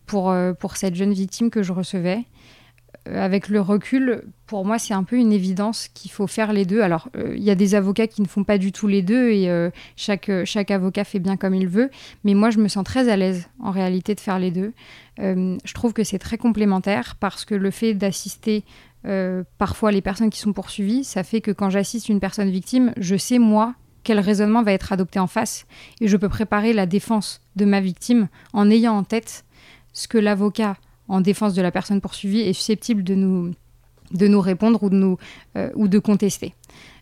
pour, 0.06 0.30
euh, 0.30 0.54
pour 0.54 0.78
cette 0.78 0.96
jeune 0.96 1.14
victime 1.14 1.50
que 1.50 1.64
je 1.64 1.74
recevais. 1.74 2.26
Euh, 3.10 3.24
avec 3.24 3.50
le 3.50 3.62
recul, 3.62 4.24
pour 4.46 4.66
moi, 4.66 4.80
c'est 4.80 4.94
un 4.94 5.04
peu 5.04 5.16
une 5.16 5.32
évidence 5.32 5.88
qu'il 5.94 6.12
faut 6.12 6.28
faire 6.28 6.54
les 6.54 6.66
deux. 6.66 6.82
Alors, 6.82 7.10
il 7.16 7.44
y 7.44 7.52
a 7.52 7.56
des 7.56 7.76
avocats 7.76 8.08
qui 8.08 8.22
ne 8.22 8.28
font 8.28 8.44
pas 8.44 8.58
du 8.58 8.72
tout 8.72 8.88
les 8.88 9.02
deux 9.02 9.30
et 9.30 9.70
chaque, 9.96 10.32
chaque 10.46 10.72
avocat 10.72 11.04
fait 11.04 11.20
bien 11.20 11.38
comme 11.38 11.54
il 11.54 11.68
veut. 11.68 11.92
Mais 12.24 12.34
moi, 12.34 12.50
je 12.50 12.60
me 12.60 12.68
sens 12.68 12.84
très 12.84 13.10
à 13.10 13.16
l'aise 13.16 13.48
en 13.60 13.72
réalité 13.72 14.16
de 14.16 14.20
faire 14.20 14.40
les 14.40 14.50
deux. 14.50 14.74
je 15.20 15.74
trouve 15.76 15.94
que 15.94 16.04
c'est 16.04 16.18
très 16.18 16.40
complémentaire 16.40 17.16
parce 17.20 17.46
que 17.46 17.54
le 17.54 17.70
fait 17.70 17.94
d'assister 17.94 18.64
parfois 19.60 19.92
les 19.92 20.02
personnes 20.02 20.32
qui 20.32 20.40
sont 20.40 20.54
poursuivies, 20.54 21.04
ça 21.04 21.24
fait 21.24 21.42
que 21.42 21.52
quand 21.52 21.70
j'assiste 21.70 22.10
une 22.10 22.20
personne 22.20 22.50
victime, 22.50 22.92
je 22.98 23.16
sais 23.16 23.38
moi 23.38 23.76
quel 24.04 24.20
raisonnement 24.20 24.64
va 24.64 24.74
être 24.74 24.92
adopté 24.92 25.20
en 25.20 25.28
face, 25.28 25.66
et 26.02 26.08
je 26.08 26.18
peux 26.18 26.30
préparer 26.30 26.74
la 26.74 26.86
défense 26.86 27.42
de 27.56 27.66
ma 27.66 27.82
victime 27.82 28.28
en 28.54 28.70
ayant 28.72 28.98
en 28.98 29.04
tête 29.04 29.46
ce 29.94 30.08
que 30.08 30.18
l'avocat 30.18 30.78
en 31.10 31.22
défense 31.22 31.54
de 31.54 31.62
la 31.62 31.72
personne 31.72 32.00
poursuivie 32.00 32.40
est 32.40 32.54
susceptible 32.54 33.04
de 33.04 33.16
nous, 33.16 33.52
de 34.12 34.28
nous 34.28 34.42
répondre 34.42 34.82
ou 34.84 34.90
de, 34.90 34.96
nous, 34.96 35.18
euh, 35.58 35.70
ou 35.76 35.88
de 35.88 36.00
contester. 36.00 36.54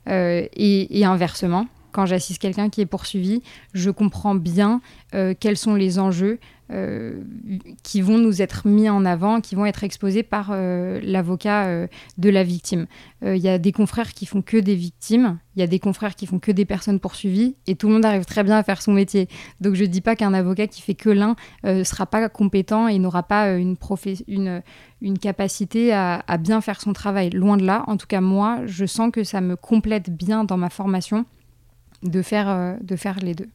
Euh, 0.08 0.48
et, 0.54 1.06
inversement, 1.06 1.68
quand 1.98 2.06
j'assiste 2.06 2.40
quelqu'un 2.40 2.70
qui 2.70 2.82
est 2.82 2.86
poursuivi, 2.86 3.42
je 3.74 3.90
comprends 3.90 4.36
bien 4.36 4.82
euh, 5.16 5.34
quels 5.38 5.58
sont 5.58 5.74
les 5.74 5.98
enjeux 5.98 6.38
euh, 6.72 7.24
qui 7.82 8.02
vont 8.02 8.20
nous 8.20 8.40
être 8.40 8.68
mis 8.68 8.88
en 8.88 9.04
avant, 9.04 9.42
qui 9.42 9.56
vont 9.56 9.66
être 9.66 9.84
exposés 9.84 10.22
par 10.22 10.50
euh, 10.52 11.00
l'avocat 11.02 11.88
de 12.20 12.30
la 12.30 12.44
victime. 12.44 12.86
Il 13.24 13.38
y 13.38 13.50
a 13.50 13.58
des 13.58 13.72
confrères 13.72 14.14
qui 14.14 14.28
font 14.28 14.44
que 14.44 14.58
des 14.58 14.76
victimes, 14.76 15.40
il 15.56 15.60
y 15.62 15.64
a 15.64 15.68
des 15.68 15.80
confrères 15.80 16.14
qui 16.14 16.28
font 16.28 16.38
que 16.38 16.52
des 16.52 16.66
personnes 16.66 17.00
poursuivies, 17.00 17.56
et 17.66 17.74
tout 17.74 17.88
le 17.88 17.94
monde 17.94 18.06
arrive 18.06 18.26
très 18.26 18.44
bien 18.44 18.58
à 18.58 18.62
faire 18.62 18.80
son 18.80 18.94
métier. 18.94 19.28
Donc 19.60 19.74
je 19.74 19.82
ne 19.82 19.88
dis 19.88 20.02
pas 20.02 20.16
qu'un 20.16 20.36
avocat 20.36 20.68
qui 20.68 20.84
fait 20.84 20.94
que 20.94 21.10
l'un 21.10 21.36
ne 21.64 21.84
sera 21.84 22.06
pas 22.06 22.30
compétent 22.30 22.88
et 22.88 23.00
n'aura 23.00 23.24
pas 23.24 23.58
une, 23.58 23.76
capacité 25.20 25.94
à 25.94 26.38
bien 26.38 26.62
faire 26.62 26.80
son 26.80 26.94
travail. 26.94 27.32
Loin 27.32 27.58
de 27.58 27.66
là, 27.66 27.84
en 27.88 27.98
tout 27.98 28.08
cas 28.08 28.22
moi, 28.22 28.60
je 28.68 28.86
sens 28.86 29.10
que 29.12 29.24
ça 29.24 29.42
me 29.42 29.56
complète 29.56 30.16
bien 30.16 30.44
dans 30.44 30.58
ma 30.58 30.70
formation 30.70 31.26
de 32.04 32.22
faire, 32.22 32.50
euh, 32.50 32.76
de 32.82 32.96
faire 32.96 33.18
les 33.20 33.34
deux. 33.34 33.50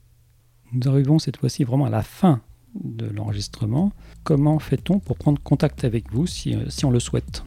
Nous 0.72 0.88
arrivons 0.88 1.18
cette 1.18 1.36
fois-ci 1.36 1.64
vraiment 1.64 1.86
à 1.86 1.90
la 1.90 2.02
fin 2.02 2.40
de 2.74 3.06
l'enregistrement. 3.06 3.92
Comment 4.24 4.58
fait-on 4.58 4.98
pour 4.98 5.16
prendre 5.16 5.40
contact 5.42 5.84
avec 5.84 6.10
vous 6.12 6.26
si, 6.26 6.54
euh, 6.54 6.68
si 6.68 6.84
on 6.84 6.90
le 6.90 7.00
souhaite? 7.00 7.44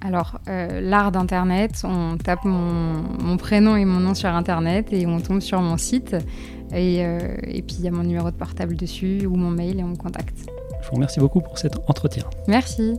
Alors, 0.00 0.38
euh, 0.48 0.80
l'art 0.82 1.12
d'Internet, 1.12 1.82
on 1.84 2.18
tape 2.18 2.44
mon, 2.44 3.36
prénom 3.38 3.74
et 3.74 3.86
mon 3.86 4.00
nom 4.00 4.14
sur 4.14 4.28
Internet 4.28 4.92
et 4.92 5.06
on 5.06 5.18
tombe 5.20 5.40
sur 5.40 5.60
mon 5.62 5.78
site. 5.78 6.14
Et, 6.74 6.98
et 6.98 7.62
puis, 7.62 7.76
il 7.78 7.84
y 7.84 7.88
a 7.88 7.90
mon 7.90 8.02
numéro 8.02 8.30
de 8.30 8.36
portable 8.36 8.76
dessus 8.76 9.26
ou 9.26 9.36
mon 9.36 9.50
mail 9.50 9.80
et 9.80 9.84
on 9.84 9.88
me 9.88 9.96
contacte. 9.96 10.46
Je 10.82 10.88
vous 10.88 10.96
remercie 10.96 11.20
beaucoup 11.20 11.40
pour 11.40 11.56
cet 11.56 11.78
entretien. 11.88 12.24
Merci. 12.48 12.98